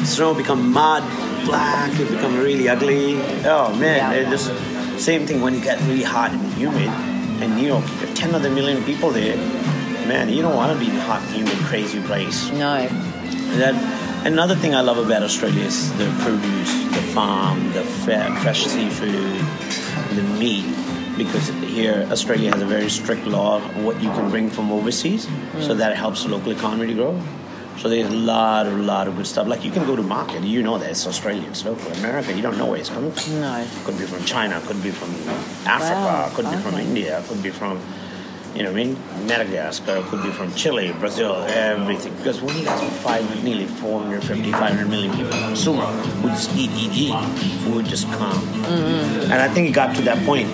[0.04, 1.04] snow become mud,
[1.44, 1.92] black.
[2.00, 3.14] It become really ugly.
[3.44, 4.12] Oh man, Yeah.
[4.12, 4.50] it just
[4.98, 6.88] same thing when it get really hot and humid.
[7.42, 9.36] And New York, you have ten other million people there.
[10.06, 12.50] Man, you don't want to be in a hot, humid, crazy place.
[12.50, 12.88] no.
[13.58, 13.74] That
[14.26, 19.40] another thing I love about Australia is the produce, the farm, the fresh seafood,
[20.16, 20.64] the meat.
[21.16, 25.24] Because here Australia has a very strict law of what you can bring from overseas,
[25.24, 25.78] so mm.
[25.78, 27.20] that helps the local economy to grow.
[27.78, 29.46] So there's a lot, a lot of good stuff.
[29.46, 31.98] Like you can go to market, you know that it's Australian stuff.
[31.98, 33.40] America, you don't know where it's coming from.
[33.40, 33.66] No.
[33.84, 35.10] Could be from China, could be from
[35.66, 36.74] Africa, Wow, could be from.
[36.76, 37.78] India, could be from,
[38.54, 42.14] you know what I mean, Madagascar, could be from Chile, Brazil, everything.
[42.16, 46.92] Because when you got five, nearly 450, 500 million people consumer who just eat, eat,
[46.92, 47.14] eat,
[47.64, 48.40] food just come.
[48.40, 49.32] Mm-hmm.
[49.32, 50.48] And I think it got to that point.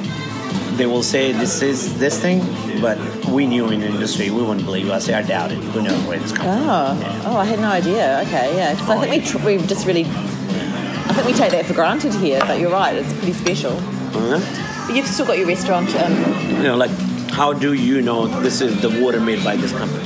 [0.76, 2.40] They will say this is this thing,
[2.80, 4.90] but we knew in the industry, we wouldn't believe.
[4.90, 5.58] I say I doubt it.
[5.58, 7.00] Who knows where this coming Oh, from?
[7.00, 7.22] Yeah.
[7.26, 8.20] oh, I had no idea.
[8.26, 8.74] Okay, yeah.
[8.74, 11.74] 'Cause I Oh, think we tr- we just really, I think we take that for
[11.74, 12.40] granted here.
[12.46, 13.72] But you're right, it's pretty special.
[13.72, 14.40] Uh-huh.
[14.86, 15.88] But you've still got your restaurant.
[15.96, 16.12] Um,
[16.56, 16.90] You know, like,
[17.30, 20.04] how do you know this is the water made by this company?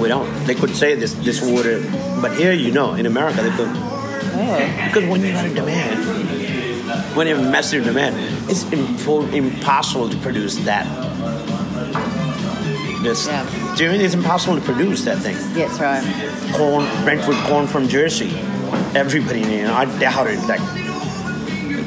[0.00, 0.28] We don't.
[0.46, 1.82] They could say this this water,
[2.22, 5.98] but here you know, in America they could oh, because when you got a demand,
[7.16, 8.14] when you have massive demand,
[8.48, 10.86] it's impo- impossible to produce that.
[13.02, 13.46] This, Yeah.
[13.76, 15.36] do you mean it's impossible to produce that thing?
[15.54, 16.02] yes, right.
[16.54, 18.30] Corn, Brentwood corn from Jersey.
[18.94, 20.40] Everybody, you know, I doubt it.
[20.48, 20.60] Like,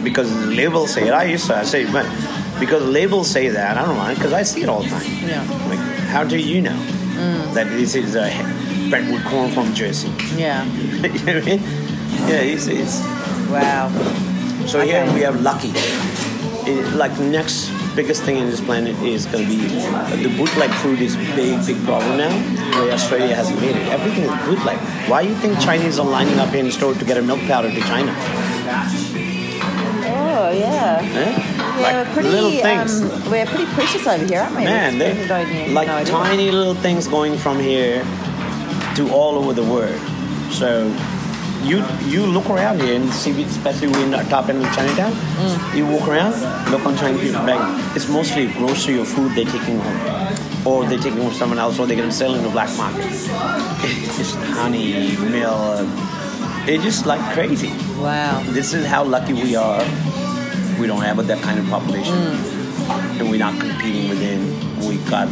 [0.04, 1.13] because the labels say it.
[1.13, 2.06] I used to I say, but
[2.60, 5.06] because labels say that, I don't mind because I see it all the time.
[5.28, 5.43] Yeah.
[5.69, 5.80] Like,
[6.13, 6.80] how do you know
[7.17, 7.54] mm.
[7.54, 8.30] that this is a
[8.89, 10.12] Brentwood corn from Jersey?
[10.38, 10.63] Yeah.
[11.04, 11.62] you know what I mean?
[12.30, 13.00] Yeah, it's, it's
[13.50, 13.89] Wow.
[14.65, 15.13] so here Okay.
[15.13, 15.71] we have lucky.
[16.69, 20.99] It, like next biggest thing in this planet is going to be the bootleg food
[21.01, 22.32] is big, big problem now.
[22.80, 23.88] Where Australia hasn't made it.
[23.88, 24.77] Everything is bootleg.
[25.10, 27.39] Why do you think Chinese are lining up in the store to get a milk
[27.41, 28.13] powder to China?
[30.13, 30.99] Oh, yeah.
[31.01, 31.77] Eh?
[31.80, 32.30] Yeah, Like we're pretty.
[32.30, 33.01] little things.
[33.01, 34.63] Um, we're pretty precious over here, aren't we?
[34.63, 35.27] Man, they
[35.73, 38.04] like no tiny little things going from here
[38.95, 39.99] to all over the world.
[40.51, 40.89] So
[41.63, 45.78] you you look around here and see, especially when the top end of Chinatown, Mm.
[45.78, 46.34] you walk around,
[46.71, 47.62] look on Chinese people bag.
[47.95, 50.00] It's mostly grocery or food they're taking home,
[50.65, 53.06] or they're taking home someone else, or they're gonna sell in the black market.
[53.06, 55.88] It's just honey, milk.
[56.67, 57.71] It's just like crazy.
[58.00, 58.43] Wow.
[58.50, 59.84] This is how lucky we are.
[60.80, 62.15] We don't have that kind of population,
[63.19, 64.39] and we're not competing within.
[64.88, 65.28] We got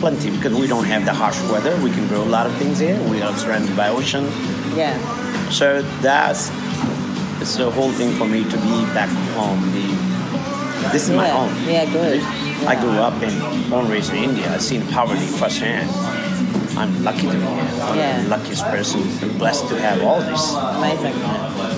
[0.00, 1.76] plenty because we don't have the harsh weather.
[1.82, 2.98] We can grow a lot of things here.
[3.10, 4.24] We are surrounded by ocean,
[4.74, 4.96] Yeah.
[5.52, 6.50] So that's
[7.40, 9.60] it's the whole thing for me to be back home.
[9.72, 11.52] The, this is my home.
[11.68, 12.20] Yeah, good.
[12.66, 14.52] I grew up in born and raised in India.
[14.52, 15.90] I've seen poverty firsthand.
[16.78, 17.48] I'm lucky to be here.
[17.82, 18.22] I'm Yeah.
[18.22, 19.02] the luckiest person.
[19.22, 20.54] I'm blessed to have all this.
[20.54, 21.14] Amazing.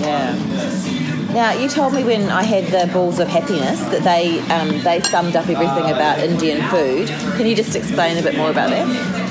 [0.01, 1.33] Yeah.
[1.33, 5.01] Now, you told me when I had the balls of happiness that they um, they
[5.01, 7.07] summed up everything about Indian food.
[7.35, 9.24] Can you just explain a bit more about that?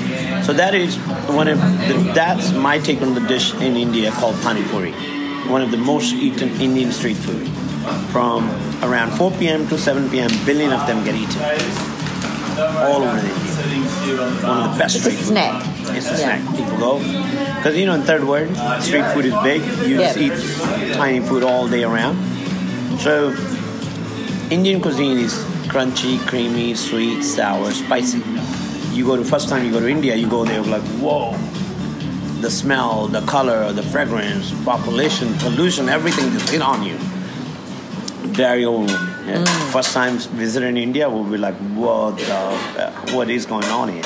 [0.45, 0.95] So that is
[1.27, 4.91] one of the, that's my take on the dish in India called pani puri,
[5.49, 7.47] one of the most eaten Indian street food.
[8.11, 8.49] From
[8.83, 9.67] around 4 p.m.
[9.69, 11.41] to 7 p.m., billion of them get eaten
[12.81, 14.47] all over the India.
[14.47, 15.27] One of the best It's street food.
[15.33, 15.63] snack.
[15.95, 16.41] It's a Yeah.
[16.41, 16.55] snack.
[16.57, 16.97] People go
[17.57, 18.49] because you know in third world
[18.81, 19.61] street food is big.
[19.87, 20.33] You just eat
[20.93, 22.17] tiny food all day around.
[22.99, 23.35] So
[24.49, 25.33] Indian cuisine is
[25.67, 28.21] crunchy, creamy, sweet, sour, spicy.
[28.95, 31.35] You go to first time you go to India, you go there like whoa.
[32.39, 36.95] The smell, the color, the fragrance, population, pollution, everything just hit on you.
[38.31, 39.27] Very overwhelming.
[39.27, 39.43] Yeah.
[39.43, 39.71] Mm.
[39.73, 44.03] First time visiting in India will be like, what the, what is going on here?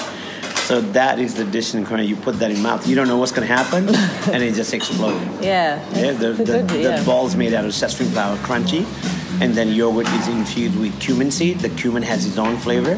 [0.70, 2.04] So that is the dish in Korea.
[2.06, 3.90] You put that in mouth, you don't know what's going to happen,
[4.34, 5.24] and it just explodes.
[5.46, 5.84] Yeah.
[5.96, 7.06] Yeah, the, the, good- the yeah.
[7.06, 8.86] ball's made out of sesame flour, crunchy,
[9.42, 11.60] and then yogurt is infused with cumin seed.
[11.60, 12.96] The cumin has its own flavor.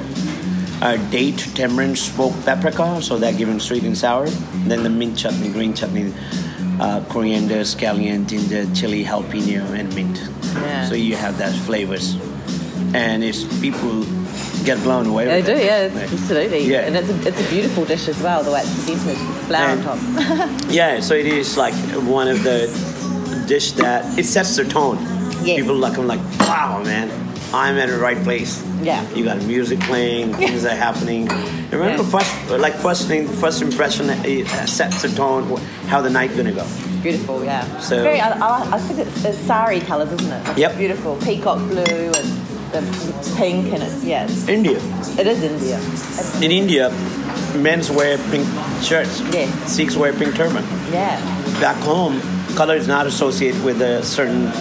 [0.81, 4.27] Uh, date, tamarind, smoked paprika, so that giving sweet and sour.
[4.65, 6.11] Then the mint chutney, green chutney,
[6.79, 10.17] uh, coriander, scallion, ginger, chili, jalapeno, and mint.
[10.55, 10.85] Yeah.
[10.89, 12.15] So you have that flavors,
[12.95, 14.03] and it's people
[14.65, 15.25] get blown away.
[15.25, 15.65] They do, it.
[15.65, 16.65] yeah, it's- absolutely.
[16.65, 16.79] Yeah.
[16.87, 19.87] And it's a, it's a beautiful dish as well, the way it's presented, flour And-
[19.87, 20.61] on top.
[20.71, 21.75] Yeah, so it is like
[22.07, 22.65] one of the
[23.47, 24.97] dish that it sets the tone.
[25.43, 25.59] Yes.
[25.61, 27.11] People look I'm like, wow, man,
[27.53, 28.63] I'm at the right place.
[28.83, 29.07] Yeah.
[29.13, 31.27] You got music playing, things are happening.
[31.71, 32.09] Remember, Yeah.
[32.09, 35.43] first, like first thing, first impression, it uh, sets the tone.
[35.87, 36.65] How the night gonna go.
[37.01, 37.65] beautiful, yeah.
[37.79, 40.47] So- Very, I, I, I think it's, it's sari colours, isn't it?
[40.49, 40.77] It's Yep.
[40.77, 41.15] Beautiful.
[41.17, 42.29] Peacock blue and
[42.71, 42.81] the
[43.37, 44.77] pink and it's, yeah, it's, India.
[45.19, 45.77] it is India.
[45.91, 46.89] It's, In India,
[47.55, 48.47] men's wear pink
[48.81, 49.19] shirts.
[49.33, 49.47] Yeah.
[49.65, 50.63] Sikhs wear pink turban.
[50.91, 51.19] yeah.
[51.59, 52.21] Back home,
[52.55, 54.51] color is not associated with a certain.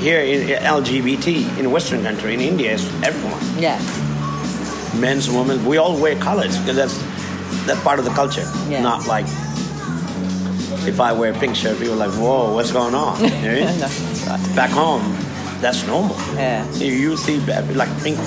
[0.00, 3.42] Here in LGBT in Western country, in India, it's everyone.
[3.58, 3.78] Yeah.
[5.00, 6.96] men's, women, we all wear colors because that's
[7.66, 8.46] that's part of the culture.
[8.68, 8.82] Yeah.
[8.82, 9.26] Not like
[10.86, 13.76] if I wear a pink shirt, people are like, "Whoa, what's going on?" You know?
[13.76, 13.88] No.
[14.54, 15.02] Back home,
[15.60, 16.16] that's normal.
[16.34, 16.64] Yeah.
[16.74, 17.40] You, you see
[17.74, 18.18] like pink,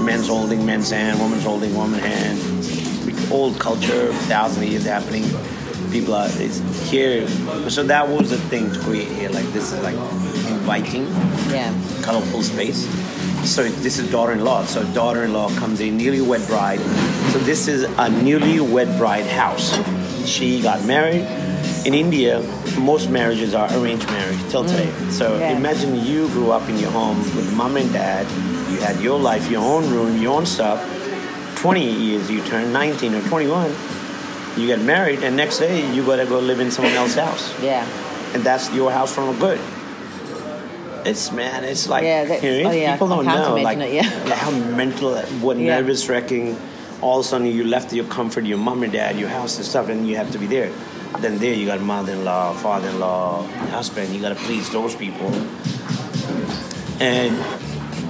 [0.00, 3.30] men's holding men's hand, women's holding woman's hand.
[3.30, 5.24] Old culture, thousand years happening.
[5.92, 6.60] People are it's
[6.90, 7.26] here,
[7.68, 9.28] so that was the thing to create here.
[9.30, 9.96] Like this is like
[10.68, 11.06] inviting
[11.50, 11.72] Yeah.
[12.02, 12.86] colorful space.
[13.44, 14.66] So this is daughter-in-law.
[14.66, 16.80] So daughter-in-law comes in, newlywed bride.
[17.32, 19.78] So this is a newlywed bride house.
[20.26, 21.24] She got married.
[21.86, 22.42] In India,
[22.78, 24.68] most marriages are arranged marriage till mm.
[24.68, 24.90] today.
[25.10, 25.56] So Yeah.
[25.56, 28.26] imagine you grew up in your home with mom and dad.
[28.70, 30.78] You had your life, your own room, your own stuff.
[31.56, 33.72] 20 years you turn 19 or 21.
[34.58, 37.86] You get married, and next day you gotta go live in someone else's house Yeah.
[38.34, 39.60] and that's your house from a good.
[41.08, 44.34] It's man, it's like Yeah, you know, oh, yeah, people don't know like it, yeah.
[44.34, 46.58] how mental, what nervous wrecking.
[47.00, 49.64] All of a sudden, you left your comfort, your mom and dad, your house and
[49.64, 50.72] stuff, and you have to be there.
[51.20, 54.12] Then there, you got mother-in-law, father-in-law, husband.
[54.14, 55.32] You got to please those people.
[57.00, 57.34] And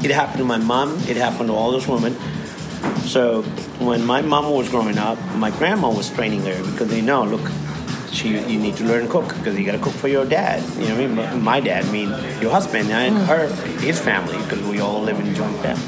[0.04, 0.98] it happened to my mom.
[1.06, 2.14] It happened to all those women.
[3.06, 3.42] So
[3.78, 7.46] when my mom was growing up, my grandma was training her because they know, look,
[8.12, 10.62] she you need to learn to cook because you got to cook for your dad.
[10.78, 11.14] You know what I mean?
[11.16, 12.08] My- My dad, I mean
[12.40, 13.48] your husband and her,
[13.80, 15.84] his family because we all live in joint family.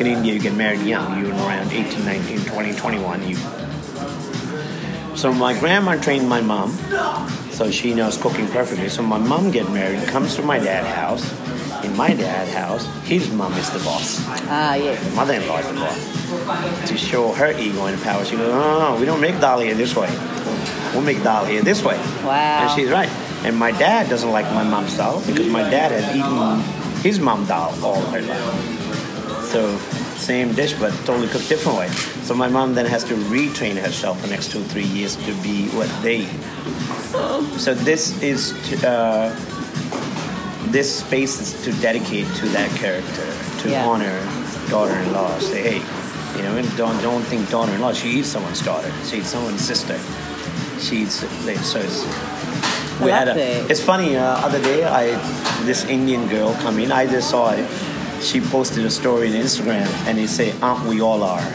[0.00, 1.20] In India, you get married young.
[1.22, 3.28] You're around 18, 19, 20, 21.
[3.28, 3.36] You.
[5.16, 6.72] So my grandma trained my mom,
[7.52, 8.88] so she knows cooking perfectly.
[8.88, 11.22] So my mom get married, comes to my dad's house.
[11.84, 14.98] In my dad's house, his mom is the boss Ah, yes.
[15.14, 16.88] mother-in-law is the boss.
[16.88, 19.60] To show her ego and power, she goes, no, no, no, we don't make dal
[19.60, 20.08] here this way.
[20.94, 21.96] We'll make dal here this way.
[22.24, 22.62] Wow.
[22.62, 23.10] And she's right.
[23.44, 27.44] And my dad doesn't like my mom's style because my dad has eaten his mom
[27.46, 29.44] dal all her life.
[29.50, 29.76] So
[30.16, 31.88] same dish, but totally cooked different way.
[32.22, 35.32] So my mom then has to retrain herself for the next two, three years to
[35.42, 36.40] be what they eat.
[37.58, 39.36] So this is to, uh,
[40.70, 43.26] this space is to dedicate to that character,
[43.62, 43.86] to Yeah.
[43.86, 44.18] honor
[44.70, 45.38] daughter-in-law.
[45.38, 45.82] Say, hey,
[46.36, 47.92] you know, don't don't think daughter-in-law.
[47.92, 48.90] She is someone's daughter.
[49.04, 49.98] She She's someone's sister.
[50.84, 52.04] She's so it's.
[53.00, 53.34] We had a.
[53.34, 53.70] that.
[53.70, 54.16] It's funny.
[54.16, 55.16] Uh, other day, I
[55.64, 56.92] this Indian girl come in.
[56.92, 57.66] I just saw it.
[58.22, 61.52] She posted a story on Instagram, and it say, "Aren't we all are?"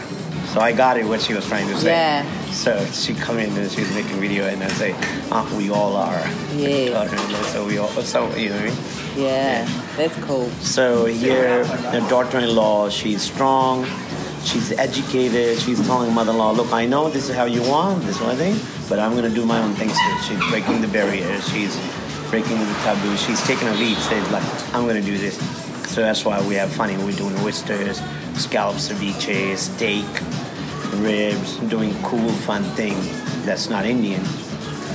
[0.53, 1.91] So I got it what she was trying to say.
[1.91, 2.51] Yeah.
[2.51, 4.95] So she come in and she was making video, and I say,
[5.31, 7.05] "Aren't we all are?" Yeah.
[7.53, 7.89] So we all.
[7.89, 8.77] So you know what I mean.
[9.15, 9.83] Yeah.
[9.95, 10.49] That's cool.
[10.61, 13.85] So here, the daughter-in-law, she's strong,
[14.43, 15.59] she's educated.
[15.59, 18.99] She's telling mother-in-law, "Look, I know this is how you want, this one thing, but
[18.99, 21.47] I'm gonna do my own things too." She's breaking the barriers.
[21.49, 21.77] She's
[22.29, 23.15] breaking the taboo.
[23.17, 25.37] She's taking a lead, says like, I'm gonna do this.
[25.89, 26.95] So that's why we have funny.
[26.97, 28.01] We're doing oysters,
[28.35, 30.05] scallops, ceviche, steak,
[31.01, 32.95] ribs, doing cool, fun thing
[33.45, 34.21] that's not Indian.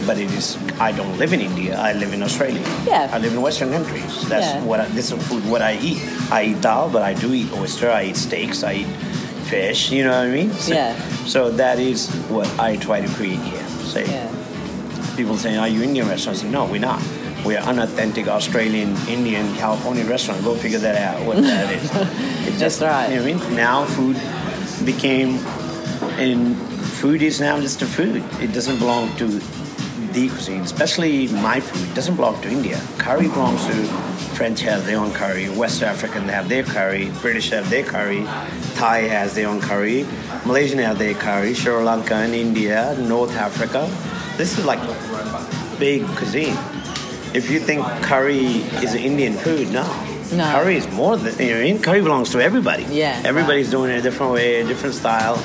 [0.07, 0.59] But it is.
[0.79, 1.79] I don't live in India.
[1.81, 2.61] I live in Australia.
[2.87, 3.09] Yeah.
[3.11, 4.29] I live in Western countries.
[4.29, 4.63] That's Yeah.
[4.63, 4.81] what.
[4.81, 5.49] I, this is food.
[5.49, 6.03] What I eat.
[6.31, 7.91] I eat dal, but I do eat oyster.
[7.91, 8.63] I eat steaks.
[8.63, 8.87] I eat
[9.55, 9.91] fish.
[9.91, 10.51] You know what I mean?
[10.53, 10.93] So, Yeah.
[11.27, 13.67] So that is what I try to create here.
[13.95, 14.29] Say Yeah.
[15.17, 17.01] people saying, "Are you Indian restaurants?" No, we're not.
[17.47, 20.39] We're unauthentic Australian, Indian, Californian restaurant.
[20.45, 21.17] Go figure that out.
[21.27, 21.85] What that is.
[22.49, 23.09] It's That's right.
[23.11, 23.57] You know what I mean?
[23.69, 24.17] Now food
[24.93, 25.31] became,
[26.27, 26.57] and
[27.01, 28.23] food is now just a food.
[28.41, 29.27] It doesn't belong to
[30.17, 31.83] the cuisine, especially my food.
[31.91, 32.79] It doesn't belong to India.
[32.99, 33.77] Curry belongs to
[34.35, 35.49] French have their own curry.
[35.49, 37.11] West African have their curry.
[37.21, 38.25] British have their curry.
[38.75, 40.07] Thai has their own curry.
[40.45, 41.55] Malaysian have their curry.
[41.55, 43.89] Sri Lanka and India, North Africa.
[44.37, 44.81] This is like
[45.79, 46.57] big cuisine.
[47.33, 49.85] If you think curry is Indian food, no.
[50.33, 50.51] No.
[50.53, 51.61] Curry is more than you know.
[51.61, 51.81] I mean?
[51.83, 52.85] Curry belongs to everybody.
[52.85, 55.37] Yeah, Everybody's doing it a different way, a different style.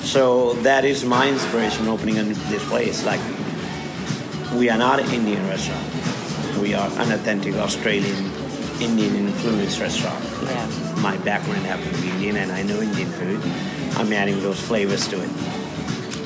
[0.00, 3.04] So that is my inspiration opening in this place.
[3.04, 3.20] Like
[4.54, 5.84] we are not an Indian restaurant.
[6.60, 8.30] We are an authentic Australian
[8.80, 10.22] Indian influenced restaurant.
[10.42, 10.66] Yeah.
[11.00, 13.40] My background happens to be Indian and I know Indian food.
[13.96, 15.30] I'm adding those flavors to it.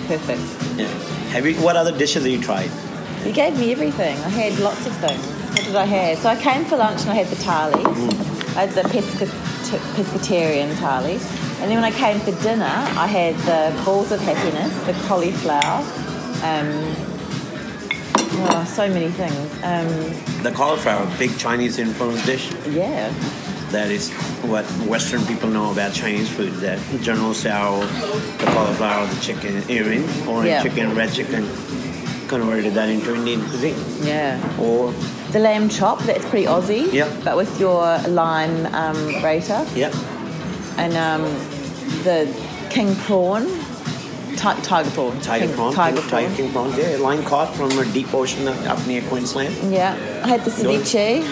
[0.07, 0.41] Perfect.
[0.79, 0.89] Yeah.
[1.31, 2.71] Have you what other dishes have you tried?
[3.25, 4.17] You gave me everything.
[4.19, 5.25] I had lots of things.
[5.25, 6.19] What did I have?
[6.19, 7.85] So I came for lunch and I had the thali.
[8.57, 9.27] I had the pesca-
[9.95, 11.15] pescatarian thali.
[11.61, 15.85] And then when I came for dinner, I had the balls of happiness, the cauliflower.
[16.43, 17.10] Um,
[18.67, 19.51] so many things.
[19.63, 22.51] Um, The cauliflower, big Chinese influenced dish.
[22.69, 23.13] yeah.
[23.71, 24.11] That is
[24.43, 26.53] what Western people know about Chinese food.
[26.55, 27.87] That General Tso,
[28.39, 30.63] the cauliflower, the chicken, earring, orange Yeah.
[30.63, 31.47] chicken, red chicken,
[32.27, 33.77] converted that into Indian cuisine.
[34.03, 34.41] Yeah.
[34.61, 34.93] Or,
[35.33, 36.93] The lamb chop, that's pretty Aussie.
[36.93, 37.09] Yeah.
[37.25, 39.65] But with your lime um, raita.
[39.77, 39.93] yeah,
[40.77, 41.23] And um,
[42.03, 42.27] the
[42.71, 43.47] king prawn,
[44.37, 45.21] ti- tiger prawn.
[45.21, 46.23] tiger King- prawn, Tiger king, prawn.
[46.23, 46.75] tiger king prawn.
[46.79, 49.55] Yeah, line caught from a deep ocean up near Queensland.
[49.73, 49.95] Yeah.
[50.25, 50.83] I had the Good.
[50.83, 51.25] ceviche.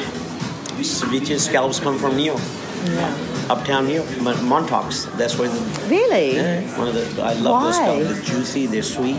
[0.81, 2.41] Ceviche scallops come from New York,
[2.87, 3.13] Yeah.
[3.51, 5.07] uptown New York, Mon- Montauk's.
[5.17, 6.37] That's where the Really?
[6.37, 7.85] yeah, one of the I love those Why?
[7.85, 8.05] scallops.
[8.09, 9.17] They're juicy, they're sweet.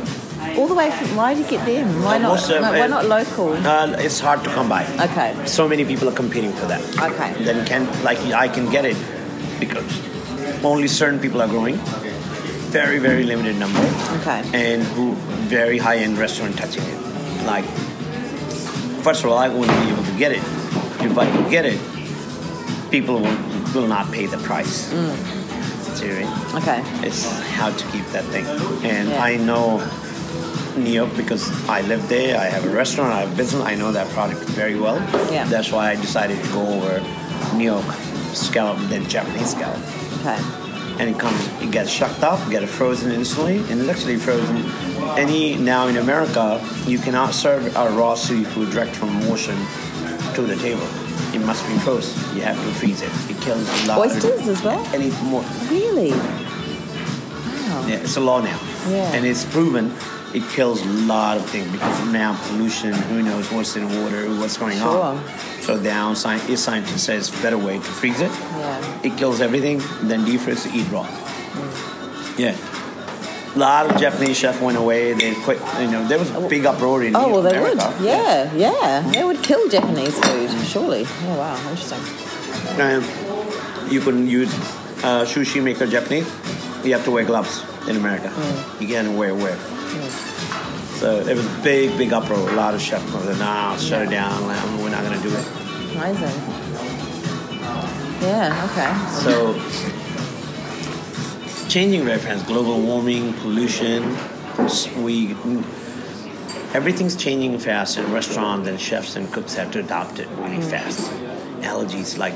[0.58, 1.15] All the way from.
[1.18, 2.02] Why do you get them?
[2.04, 2.30] Why not?
[2.32, 3.54] most of- no, why not local?
[3.68, 4.86] Uh, it's hard to come by.
[5.08, 5.36] Okay.
[5.46, 6.82] So many people are competing for that.
[7.12, 7.34] Okay.
[7.44, 8.96] Then can like I can get it
[9.60, 9.84] because
[10.63, 11.78] only certain people are growing.
[12.71, 13.79] Very very limited number.
[14.21, 14.41] Okay.
[14.53, 15.13] And who
[15.49, 17.45] very high end restaurant touching it.
[17.45, 17.65] Like
[19.03, 20.43] first of all, I wouldn't be able to get it.
[21.01, 21.79] If I could get it,
[22.91, 23.38] people will,
[23.73, 24.91] will not pay the price.
[24.91, 25.15] Mm.
[25.95, 26.55] See what I mean?
[26.62, 27.08] Okay.
[27.08, 27.25] It's
[27.58, 28.45] how to keep that thing.
[28.84, 29.23] And Yeah.
[29.23, 29.79] I know
[30.77, 32.38] New York because I live there.
[32.39, 33.12] I have a restaurant.
[33.13, 33.63] I have business.
[33.63, 34.97] I know that product very well.
[35.32, 35.45] Yeah.
[35.45, 37.02] That's why I decided to go over
[37.58, 37.85] New York
[38.33, 39.81] scallop than Japanese scallop.
[40.21, 40.37] Okay.
[41.00, 44.58] And it comes, it gets shucked up, get it frozen instantly, and it's actually frozen.
[45.17, 49.58] Any now in America, you cannot serve a raw seafood direct from ocean
[50.35, 50.87] to the table.
[51.33, 52.35] It must be frozen.
[52.35, 53.12] You have to freeze it.
[53.29, 54.00] It kills a lot.
[54.00, 54.85] Oysters as well?
[54.93, 55.43] Any more?
[55.69, 56.12] Really?
[56.12, 57.85] Wow.
[57.87, 58.60] Yeah, it's a law now.
[58.89, 59.13] Yeah.
[59.13, 59.93] And it's proven
[60.34, 64.27] it kills a lot of things because now pollution, who knows what's in the water,
[64.40, 65.23] what's going on.
[65.62, 68.32] So now scientists say it's says better way to freeze it.
[68.32, 69.02] Yeah.
[69.04, 71.08] It kills everything, then defrost to eat raw.
[72.38, 72.56] Yeah.
[73.56, 75.13] A lot of Japanese chefs went away.
[75.13, 75.60] They quit.
[75.80, 77.94] You know, there was a big uproar in Oh well, they America.
[77.98, 78.06] would.
[78.06, 79.02] Yeah, yeah.
[79.12, 81.06] They would kill Japanese food, surely.
[81.23, 82.00] Oh wow, interesting.
[82.80, 83.04] Um,
[83.92, 84.54] you couldn't use
[85.04, 86.27] uh, sushi maker Japanese.
[86.86, 88.27] You have to wear gloves in America.
[88.30, 88.82] Mm.
[88.82, 89.58] You can't wear wear.
[91.00, 92.50] So it was a big, big uproar.
[92.50, 94.44] A lot of chefs said, "Nah, shut it down.
[94.81, 95.48] We're not going to do it."
[95.96, 96.37] Amazing.
[98.21, 98.67] Yeah.
[98.69, 98.92] Okay.
[99.23, 99.56] So
[101.69, 104.17] changing reference, global warming, pollution.
[105.02, 105.35] We
[106.73, 111.10] everything's changing fast, and restaurants and chefs and cooks have to adopt it really fast.
[111.62, 112.33] Allergies, like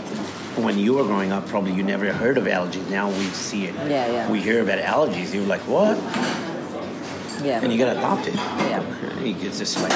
[0.56, 2.90] when you were growing up, probably you never heard of allergies.
[2.90, 3.76] Now we see it.
[3.76, 4.32] Yeah, yeah.
[4.32, 5.34] We hear about allergies.
[5.34, 5.98] You're like, what?
[7.44, 7.62] Yeah.
[7.62, 8.36] And you gotta adopt it.
[8.36, 8.84] Yeah.
[9.22, 9.92] It's just like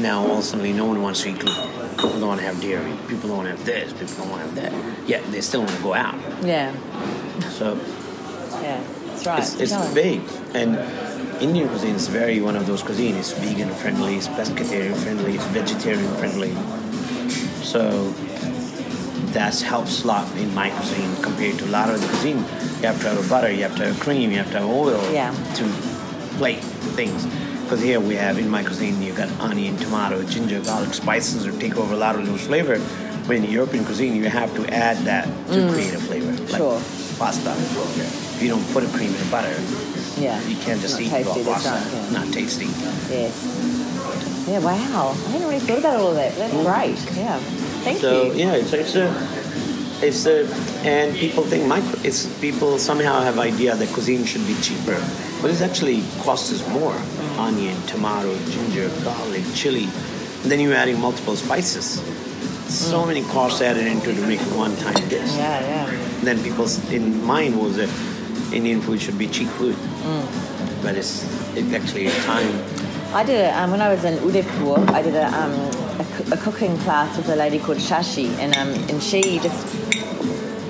[0.00, 1.68] now all of a sudden no one wants to eat gluten.
[1.96, 2.92] People don't want to have dairy.
[3.08, 3.92] People don't want to have this.
[3.92, 5.08] People don't want to have that.
[5.08, 6.16] Yet they still want to go out.
[6.44, 6.72] Yeah.
[7.50, 7.74] So
[8.62, 8.82] Yeah.
[9.06, 9.38] That's right.
[9.38, 10.20] it's, it's big.
[10.54, 10.76] And
[11.42, 13.18] Indian cuisine is very one of those cuisines.
[13.18, 16.52] It's vegan friendly, it's pescatarian friendly, it's vegetarian friendly.
[17.62, 18.10] So
[19.32, 22.38] that helps a lot in my cuisine compared to a lot of the cuisine.
[22.38, 24.68] You have to have a butter, you have to have cream, you have to have
[24.68, 25.30] oil Yeah.
[25.54, 25.64] to
[26.42, 26.64] plate
[26.98, 27.24] things.
[27.62, 31.60] Because here we have in my cuisine, you got onion, tomato, ginger, garlic, spices that
[31.60, 32.80] take over a lot of those flavor.
[33.28, 35.72] But in European cuisine, you have to add that to mm.
[35.72, 36.32] create a flavor.
[36.50, 36.80] Like Sure.
[37.16, 37.52] pasta.
[37.54, 39.54] If you don't put a cream in butter,
[40.18, 40.42] Yeah.
[40.48, 41.70] you can't just Not eat tasty, raw pasta.
[41.70, 42.18] right, yeah.
[42.18, 42.66] Not tasty.
[43.14, 44.48] Yes.
[44.48, 45.14] Yeah, wow.
[45.14, 46.34] I hadn't really thought about all of that.
[46.34, 46.66] That's mm.
[46.66, 46.98] great.
[47.16, 47.38] Yeah.
[47.86, 48.30] Thank So you.
[48.32, 49.06] So, yeah, it's it's a
[50.02, 50.46] it's a
[50.84, 51.98] and people think micro.
[52.02, 55.00] It's people somehow have idea that cuisine should be cheaper,
[55.40, 56.94] but it actually costs us more.
[57.38, 59.84] Onion, tomato, ginger, garlic, chili,
[60.42, 62.02] and then you're adding multiple spices.
[62.68, 65.34] So many costs added into to make one-time dish.
[65.36, 66.08] Yeah, yeah.
[66.22, 67.88] Then people's in mind was that
[68.52, 69.76] Indian food should be cheap food,
[70.82, 71.24] but it's
[71.56, 72.52] it actually time.
[73.14, 74.90] I did it um, when I was in Udaipur.
[74.90, 75.52] I did a, um,
[76.00, 79.91] a, a cooking class with a lady called Shashi, and um, and she just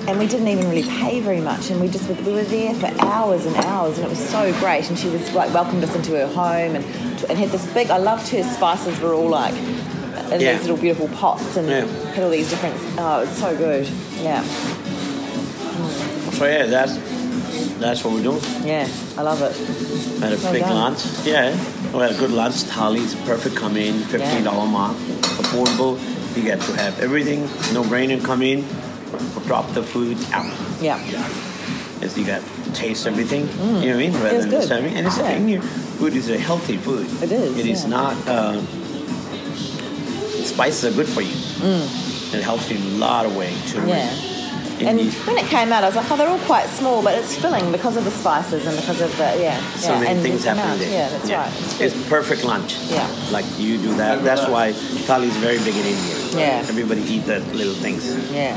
[0.08, 2.86] and we didn't even really pay very much, and we just we were there for
[3.04, 4.88] hours and hours, and it was so great.
[4.88, 6.84] And she was like welcomed us into her home, and
[7.28, 7.90] and had this big.
[7.90, 10.52] I loved her spices were all like in Yeah.
[10.52, 11.86] these little beautiful pots, and Yeah.
[12.14, 12.74] had all these different.
[12.98, 13.88] Oh, it was so good.
[14.20, 14.42] Yeah,
[16.32, 16.96] So yeah, that's
[17.78, 18.40] that's what we're doing.
[18.64, 18.88] yeah,
[19.18, 19.54] I love it.
[20.20, 20.74] Had a Well big done.
[20.74, 21.00] lunch.
[21.24, 21.56] Yeah.
[21.92, 22.64] We had a good lunch.
[22.64, 24.96] Thali's perfect come in, fifteen dollar mark.
[25.42, 25.98] Affordable.
[26.36, 27.42] You get to have everything.
[27.74, 28.64] No brainer come in.
[29.46, 30.46] Drop the food out.
[30.80, 30.96] Yeah,
[32.00, 32.42] As you got
[32.74, 33.46] taste everything.
[33.48, 34.12] You know what I mean?
[34.14, 34.56] Rather Feels than good.
[34.60, 35.38] just having and it's Yeah.
[35.38, 37.06] your food is a healthy food.
[37.22, 37.90] It is, It is yeah.
[37.90, 38.60] not uh,
[40.44, 41.34] spices are good for you.
[42.34, 43.78] It helps you in a lot of ways too.
[43.80, 43.88] Mm.
[43.88, 44.88] yeah.
[44.88, 47.14] And the- when it came out, I was like, oh, they're all quite small, but
[47.16, 49.60] it's filling because of the spices and because of the, yeah.
[49.76, 50.00] so yeah.
[50.00, 50.90] many and things happen there.
[50.90, 51.52] Yeah, that's right.
[51.80, 52.78] It's It's perfect lunch.
[52.90, 53.06] Yeah.
[53.30, 54.24] Like you do that.
[54.24, 54.72] That's why
[55.06, 56.16] thali is very big in India.
[56.34, 56.66] Yeah.
[56.68, 58.02] Everybody eat that little things.
[58.32, 58.56] Yeah.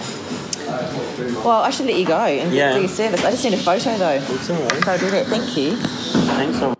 [1.43, 2.73] Well, I should let you go and Yeah.
[2.73, 3.23] do your service.
[3.23, 4.21] I just need a photo though.
[4.29, 4.83] It's all right.
[4.83, 5.27] So that.
[5.27, 5.75] Thank you.
[5.75, 6.74] Thanks so